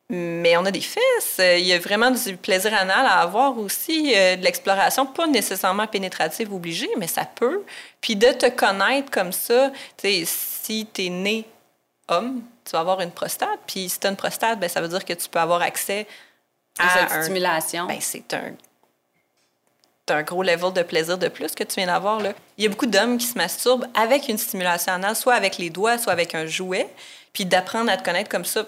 Mais 0.10 0.56
on 0.56 0.66
a 0.66 0.72
des 0.72 0.82
fesses. 0.82 1.40
Il 1.40 1.66
y 1.66 1.74
a 1.74 1.80
vraiment 1.80 2.12
du 2.12 2.38
plaisir 2.38 2.74
anal 2.74 3.06
à 3.06 3.20
avoir 3.20 3.58
aussi, 3.58 4.14
de 4.14 4.42
l'exploration, 4.42 5.06
pas 5.06 5.28
nécessairement 5.28 5.86
pénétrative 5.86 6.54
obligée, 6.54 6.90
mais 6.98 7.08
ça 7.08 7.26
peut. 7.26 7.64
Puis 8.00 8.16
de 8.16 8.32
te 8.32 8.50
connaître 8.50 9.12
comme 9.12 9.34
ça, 9.34 9.70
tu 9.98 10.08
sais, 10.08 10.24
si 10.26 10.88
tu 10.94 11.08
es 11.08 11.10
né 11.10 11.46
homme, 12.08 12.42
tu 12.64 12.72
vas 12.72 12.80
avoir 12.80 13.02
une 13.02 13.12
prostate. 13.12 13.60
Puis 13.68 13.90
si 13.90 14.00
tu 14.00 14.08
as 14.08 14.10
une 14.10 14.16
prostate, 14.16 14.60
ben, 14.60 14.70
ça 14.70 14.80
veut 14.80 14.88
dire 14.88 15.04
que 15.04 15.14
tu 15.14 15.28
peux 15.28 15.40
avoir 15.40 15.62
accès 15.62 16.08
à 16.80 17.10
cette 17.10 17.24
stimulation. 17.24 17.86
Ben, 17.88 18.00
c'est 18.00 18.34
un 18.34 18.54
un 20.12 20.24
gros 20.24 20.44
level 20.44 20.74
de 20.74 20.84
plaisir 20.84 21.18
de 21.18 21.28
plus 21.28 21.54
que 21.54 21.64
tu 21.64 21.76
viens 21.76 21.88
d'avoir. 21.88 22.22
Il 22.58 22.64
y 22.64 22.68
a 22.68 22.70
beaucoup 22.70 22.86
d'hommes 22.86 23.18
qui 23.18 23.26
se 23.26 23.38
masturbent 23.38 23.88
avec 23.94 24.28
une 24.30 24.38
stimulation 24.38 24.94
anale, 24.94 25.16
soit 25.16 25.34
avec 25.34 25.58
les 25.58 25.70
doigts, 25.70 25.98
soit 25.98 26.14
avec 26.14 26.36
un 26.36 26.46
jouet. 26.46 26.88
Puis 27.34 27.46
d'apprendre 27.46 27.92
à 27.92 27.98
te 27.98 28.04
connaître 28.04 28.30
comme 28.30 28.46
ça, 28.46 28.66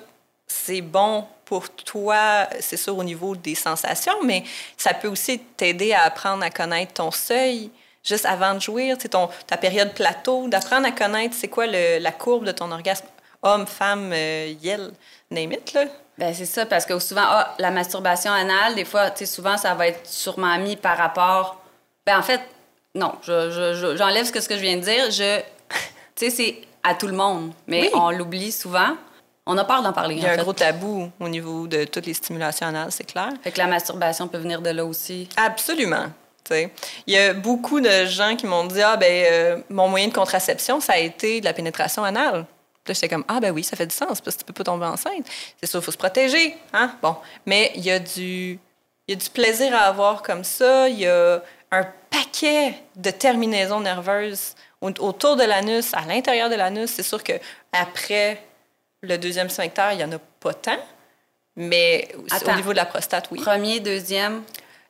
c'est 0.48 0.82
bon 0.82 1.26
pour 1.46 1.70
toi, 1.70 2.48
c'est 2.60 2.78
sûr 2.78 2.98
au 2.98 3.04
niveau 3.04 3.36
des 3.36 3.56
sensations, 3.56 4.24
mais 4.24 4.44
ça 4.78 4.94
peut 4.94 5.08
aussi 5.08 5.40
t'aider 5.40 5.94
à 5.94 6.04
apprendre 6.04 6.44
à 6.44 6.52
connaître 6.52 6.94
ton 6.94 7.10
seuil 7.10 7.72
juste 8.04 8.26
avant 8.26 8.54
de 8.54 8.60
jouir, 8.60 8.98
ton, 8.98 9.30
ta 9.48 9.58
période 9.58 9.94
plateau, 9.94 10.48
d'apprendre 10.48 10.88
à 10.88 10.92
connaître 10.92 11.36
c'est 11.36 11.48
quoi 11.48 11.66
la 11.66 12.12
courbe 12.12 12.46
de 12.46 12.52
ton 12.52 12.72
orgasme, 12.72 13.08
homme, 13.42 13.66
femme, 13.66 14.12
euh, 14.14 14.54
name 15.32 15.52
it, 15.54 15.74
là. 15.74 15.86
Ben 16.20 16.34
c'est 16.34 16.46
ça, 16.46 16.66
parce 16.66 16.86
que 16.86 17.00
souvent, 17.00 17.24
ah, 17.26 17.56
la 17.60 17.72
masturbation 17.72 18.32
anale, 18.32 18.76
des 18.76 18.86
fois, 18.86 19.10
tu 19.10 19.20
sais, 19.20 19.26
souvent, 19.26 19.58
ça 19.58 19.74
va 19.74 19.88
être 19.88 20.06
sûrement 20.06 20.58
mis 20.58 20.76
par 20.76 20.98
rapport. 20.98 21.62
Ben 22.06 22.20
en 22.20 22.22
fait, 22.22 22.42
non, 22.94 23.14
j'enlève 23.24 24.26
ce, 24.26 24.32
que, 24.32 24.42
ce 24.42 24.50
que 24.50 24.56
je 24.56 24.62
viens 24.62 24.76
de 24.76 24.82
dire. 24.82 25.10
Je, 25.12 25.40
tu 26.16 26.26
sais, 26.26 26.30
c'est 26.30 26.62
à 26.84 26.94
tout 26.94 27.08
le 27.08 27.16
monde, 27.16 27.54
mais 27.68 27.90
on 27.94 28.12
l'oublie 28.12 28.52
souvent. 28.52 28.98
On 29.46 29.58
a 29.58 29.64
peur 29.64 29.82
d'en 29.82 29.94
parler. 29.94 30.16
Il 30.16 30.22
y 30.22 30.28
a 30.28 30.34
un 30.34 30.38
gros 30.38 30.54
tabou 30.54 31.10
au 31.20 31.30
niveau 31.30 31.66
de 31.66 31.86
toutes 31.86 32.06
les 32.06 32.14
stimulations 32.14 32.68
anales, 32.68 32.92
c'est 32.92 33.06
clair. 33.06 33.30
Fait 33.42 33.52
que 33.52 33.58
la 33.58 33.66
masturbation 33.66 34.28
peut 34.28 34.38
venir 34.38 34.62
de 34.62 34.70
là 34.70 34.86
aussi. 34.86 35.28
Absolument. 35.38 36.06
Il 36.52 37.14
y 37.14 37.18
a 37.18 37.34
beaucoup 37.34 37.80
de 37.80 38.06
gens 38.06 38.36
qui 38.36 38.46
m'ont 38.46 38.66
dit 38.66 38.82
Ah, 38.82 38.98
ben, 38.98 39.26
euh, 39.32 39.62
mon 39.70 39.88
moyen 39.88 40.08
de 40.08 40.14
contraception, 40.14 40.80
ça 40.80 40.94
a 40.94 40.98
été 40.98 41.40
de 41.40 41.46
la 41.46 41.54
pénétration 41.54 42.04
anale 42.04 42.46
j'étais 42.94 43.10
comme, 43.10 43.26
ah 43.28 43.40
ben 43.40 43.52
oui, 43.52 43.64
ça 43.64 43.76
fait 43.76 43.86
du 43.86 43.96
sens, 43.96 44.22
parce 44.22 44.36
que 44.36 44.40
tu 44.40 44.46
peux 44.46 44.54
pas 44.54 44.64
tomber 44.64 44.86
enceinte. 44.86 45.26
C'est 45.60 45.70
sûr, 45.70 45.80
il 45.80 45.84
faut 45.84 45.92
se 45.92 45.98
protéger. 45.98 46.56
Hein? 46.74 46.96
Bon. 47.02 47.16
Mais 47.46 47.72
il 47.76 47.84
y, 47.84 47.92
a 47.92 48.00
du, 48.00 48.60
y 49.08 49.14
a 49.14 49.16
du 49.16 49.30
plaisir 49.30 49.76
à 49.76 49.82
avoir 49.82 50.22
comme 50.22 50.44
ça. 50.44 50.90
Il 50.90 51.00
y 51.00 51.08
a 51.08 51.42
un 51.72 51.88
paquet 52.10 52.76
de 52.96 53.12
terminaisons 53.12 53.80
nerveuses 53.80 54.56
autour 54.82 55.36
de 55.36 55.44
l'anus, 55.44 55.94
à 55.94 56.02
l'intérieur 56.02 56.50
de 56.50 56.56
l'anus. 56.56 56.90
C'est 56.92 57.04
sûr 57.04 57.24
qu'après 57.24 58.42
le 59.02 59.18
deuxième 59.18 59.50
sphincter, 59.50 59.90
il 59.92 59.98
n'y 59.98 60.04
en 60.04 60.12
a 60.12 60.20
pas 60.40 60.54
tant. 60.54 60.80
Mais 61.56 62.10
au 62.16 62.56
niveau 62.56 62.72
de 62.72 62.78
la 62.78 62.86
prostate, 62.86 63.28
oui. 63.32 63.42
Premier, 63.42 63.80
deuxième 63.80 64.44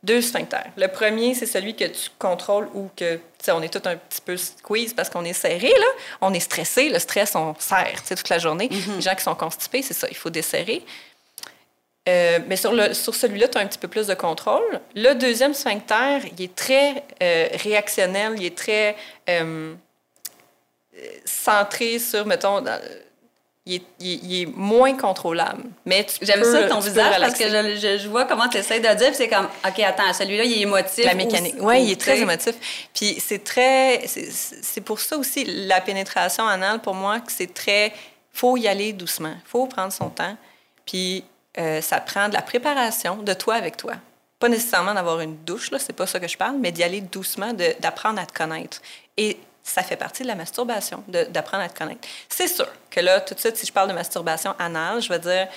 deux 0.04 0.22
sphincters. 0.22 0.72
Le 0.78 0.88
premier, 0.88 1.34
c'est 1.34 1.46
celui 1.46 1.76
que 1.76 1.86
tu 1.86 2.10
contrôles 2.18 2.70
ou 2.74 2.90
que, 2.96 3.16
tu 3.16 3.22
sais, 3.40 3.52
on 3.52 3.62
est 3.62 3.74
tout 3.74 3.88
un 3.88 3.98
petit 3.98 4.22
peu 4.22 4.38
squeeze 4.38 4.94
parce 4.94 5.10
qu'on 5.10 5.26
est 5.26 5.34
serré, 5.34 5.70
là. 5.70 5.88
On 6.22 6.34
est 6.34 6.40
stressé. 6.40 6.90
Le 6.90 7.00
stress, 7.00 7.36
on 7.36 7.54
serre, 7.60 8.02
tu 8.02 8.08
sais, 8.08 8.16
toute 8.16 8.30
la 8.30 8.40
journée. 8.40 8.70
Mm-hmm. 8.70 8.96
Les 8.96 9.02
gens 9.02 9.16
qui 9.16 9.24
sont 9.24 9.36
constipés, 9.36 9.82
c'est 9.82 9.94
ça, 9.94 10.08
il 10.10 10.16
faut 10.16 10.30
desserrer. 10.30 10.84
Euh, 12.08 12.40
mais 12.48 12.56
sur, 12.56 12.72
le, 12.74 12.94
sur 12.94 13.14
celui-là, 13.14 13.50
tu 13.50 13.58
as 13.58 13.62
un 13.62 13.68
petit 13.68 13.78
peu 13.78 13.88
plus 13.88 14.08
de 14.08 14.14
contrôle. 14.14 14.80
Le 14.96 15.14
deuxième 15.14 15.54
sphincter, 15.54 16.20
il 16.38 16.46
est 16.46 16.56
très 16.56 17.04
euh, 17.22 17.50
réactionnel, 17.62 18.34
il 18.38 18.46
est 18.46 18.58
très 18.58 18.96
euh, 19.30 19.74
centré 21.26 22.00
sur, 22.00 22.26
mettons, 22.26 22.64
il 24.00 24.42
est, 24.42 24.46
moins 24.56 24.96
contrôlable. 24.96 25.64
Mais 25.86 26.06
J'aime 26.22 26.44
ça 26.44 26.64
ton 26.64 26.80
visage 26.80 27.20
parce 27.20 27.34
que 27.34 27.48
je, 27.48 27.98
je, 27.98 28.08
vois 28.08 28.26
comment 28.26 28.48
tu 28.48 28.58
essaies 28.58 28.80
de 28.80 28.98
dire, 28.98 29.14
c'est 29.14 29.28
comme, 29.28 29.48
OK, 29.68 29.80
attends, 29.80 30.14
celui-là, 30.14 30.44
il 30.44 30.54
est 30.54 30.62
émotif. 30.62 31.06
La 31.06 31.14
mécanique. 31.14 31.56
Oui, 31.60 31.84
il 31.84 31.92
est 31.92 32.00
très 32.00 32.20
émotif. 32.20 32.56
Puis 32.94 33.18
c'est 33.20 33.44
très. 33.44 34.06
C'est 34.08 34.82
pour 34.82 35.00
ça 35.00 35.18
aussi, 35.18 35.46
la 35.46 35.82
pénétration 35.82 36.48
anale, 36.48 36.80
pour 36.80 36.96
moi, 36.96 37.20
que 37.20 37.32
c'est 37.32 37.54
très. 37.54 37.94
faut 38.34 38.58
y 38.58 38.68
aller 38.68 38.94
doucement. 38.94 39.36
faut 39.46 39.68
prendre 39.68 39.94
son 39.94 40.10
temps. 40.10 40.36
Puis 40.86 41.24
euh, 41.58 41.82
ça 41.82 42.00
prend 42.00 42.30
de 42.30 42.34
la 42.34 42.42
préparation 42.42 43.18
de 43.18 43.34
toi 43.34 43.56
avec 43.56 43.78
toi. 43.78 43.94
Pas 44.40 44.50
nécessairement 44.50 44.94
d'avoir 44.94 45.20
une 45.20 45.36
douche, 45.44 45.72
là, 45.72 45.80
c'est 45.80 45.94
pas 45.94 46.08
ça 46.08 46.20
que 46.20 46.28
je 46.28 46.38
parle, 46.38 46.58
mais 46.60 46.72
d'y 46.72 46.82
aller 46.82 47.02
doucement, 47.02 47.52
d'apprendre 47.54 48.22
à 48.22 48.26
te 48.26 48.34
connaître. 48.34 48.82
Et 49.18 49.38
ça 49.70 49.84
fait 49.84 49.96
partie 49.96 50.24
de 50.24 50.28
la 50.28 50.36
masturbation, 50.36 51.04
d'apprendre 51.08 51.64
à 51.64 51.70
te 51.70 51.78
connaître. 51.78 52.08
C'est 52.28 52.48
sûr 52.48 52.68
que 52.90 53.00
là, 53.00 53.22
tout 53.22 53.34
de 53.34 53.40
suite, 53.40 53.58
si 53.58 53.66
je 53.66 53.74
parle 53.74 53.90
de 53.90 53.94
masturbation 53.94 54.56
anale, 54.60 55.02
je 55.02 55.10
vais 55.10 55.20
dire, 55.20 55.48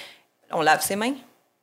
on 0.51 0.61
lave 0.63 0.83
ses 0.83 0.97
mains. 0.97 1.15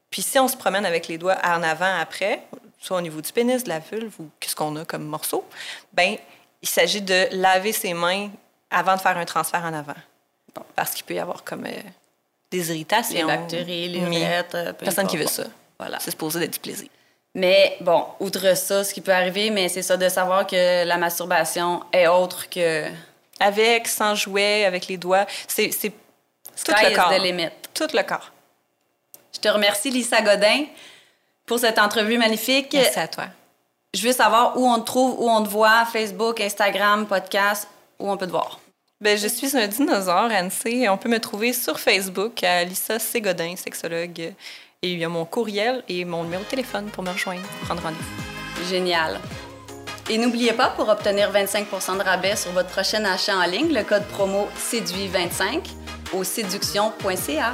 Puis 0.10 0.22
si 0.22 0.40
on 0.40 0.48
se 0.48 0.58
promène 0.58 0.86
avec 0.86 1.08
les 1.08 1.18
doigts 1.18 1.38
en 1.44 1.62
avant, 1.62 2.00
après, 2.00 2.42
soit 2.80 2.98
au 2.98 3.02
niveau 3.02 3.22
du 3.22 3.32
pénis, 3.32 3.64
de 3.64 3.70
la 3.70 3.80
vulve 3.80 4.14
ou 4.20 4.30
qu'est-ce 4.40 4.56
qu'on 4.56 4.76
a 4.78 4.86
comme 4.86 5.04
morceau, 5.04 5.46
ben 5.94 6.18
il 6.62 6.68
s'agit 6.70 7.02
de 7.02 7.28
laver 7.32 7.72
ses 7.72 7.94
mains 7.94 8.30
avant 8.72 8.96
de 8.96 9.02
faire 9.02 9.18
un 9.18 9.26
transfert 9.26 9.64
en 9.64 9.74
avant. 9.74 9.94
parce 10.76 10.92
qu'il 10.92 11.06
peut 11.06 11.14
y 11.14 11.20
avoir 11.20 11.44
comme 11.44 11.66
euh, 11.66 11.82
des 12.52 12.72
irritations. 12.72 13.16
Les 13.16 13.24
bactéries, 13.24 13.90
les 13.90 14.02
miettes. 14.02 14.56
Euh, 14.56 14.74
Personne 14.74 15.08
qui 15.08 15.18
veut 15.18 15.28
ça. 15.28 15.44
Voilà. 15.78 16.00
C'est 16.00 16.12
supposé 16.12 16.40
d'être 16.40 16.54
du 16.54 16.60
plaisir. 16.60 16.90
Mais 17.36 17.78
bon, 17.82 18.06
outre 18.20 18.56
ça, 18.56 18.84
ce 18.84 18.94
qui 18.94 19.02
peut 19.02 19.14
arriver, 19.14 19.50
mais 19.50 19.70
c'est 19.70 19.82
ça 19.82 19.98
de 19.98 20.10
savoir 20.10 20.48
que 20.48 20.84
la 20.84 20.98
masturbation 20.98 21.84
est 21.94 22.08
autre 22.08 22.50
que. 22.50 22.86
Avec, 23.40 23.88
sans 23.88 24.16
jouet, 24.16 24.66
avec 24.66 24.88
les 24.88 24.98
doigts. 24.98 25.26
C'est 25.48 25.70
tout 25.70 26.72
le 26.72 26.96
corps. 26.96 27.14
Tout 27.74 27.88
le 27.94 28.04
corps. 28.04 28.32
Je 29.34 29.40
te 29.40 29.48
remercie, 29.48 29.90
Lisa 29.90 30.22
Godin, 30.22 30.66
pour 31.46 31.60
cette 31.60 31.80
entrevue 31.80 32.18
magnifique. 32.18 32.74
Merci 32.74 33.00
à 33.00 33.08
toi. 33.08 33.26
Je 33.94 34.06
veux 34.06 34.12
savoir 34.12 34.58
où 34.58 34.68
on 34.68 34.80
te 34.80 34.86
trouve, 34.86 35.20
où 35.20 35.30
on 35.30 35.42
te 35.42 35.48
voit, 35.50 35.86
Facebook, 35.86 36.42
Instagram, 36.42 37.08
podcast, 37.08 37.68
où 37.98 38.12
on 38.12 38.18
peut 38.18 38.28
te 38.28 38.32
voir. 38.32 38.60
Bien, 39.00 39.16
je 39.16 39.28
suis 39.28 39.56
un 39.56 39.68
dinosaure, 39.68 40.30
Annecy. 40.30 40.86
On 40.90 40.98
peut 40.98 41.08
me 41.08 41.20
trouver 41.20 41.54
sur 41.54 41.80
Facebook 41.80 42.44
à 42.44 42.66
Lisa 42.66 43.00
Ségodin, 43.00 43.56
sexologue 43.56 44.34
et 44.82 44.94
il 44.94 45.00
y 45.00 45.04
a 45.04 45.10
mon 45.10 45.26
courriel 45.26 45.84
et 45.90 46.06
mon 46.06 46.24
numéro 46.24 46.44
de 46.44 46.48
téléphone 46.48 46.86
pour 46.86 47.04
me 47.04 47.10
rejoindre, 47.10 47.42
prendre 47.66 47.82
rendez-vous. 47.82 48.70
Génial. 48.70 49.20
Et 50.10 50.18
n'oubliez 50.18 50.54
pas, 50.54 50.70
pour 50.70 50.88
obtenir 50.88 51.32
25% 51.32 51.98
de 51.98 52.04
rabais 52.04 52.36
sur 52.36 52.52
votre 52.52 52.70
prochain 52.70 53.04
achat 53.04 53.38
en 53.38 53.46
ligne, 53.46 53.74
le 53.74 53.84
code 53.84 54.06
promo 54.08 54.48
séduit25 54.58 55.66
au 56.14 56.24
séduction.ca. 56.24 57.54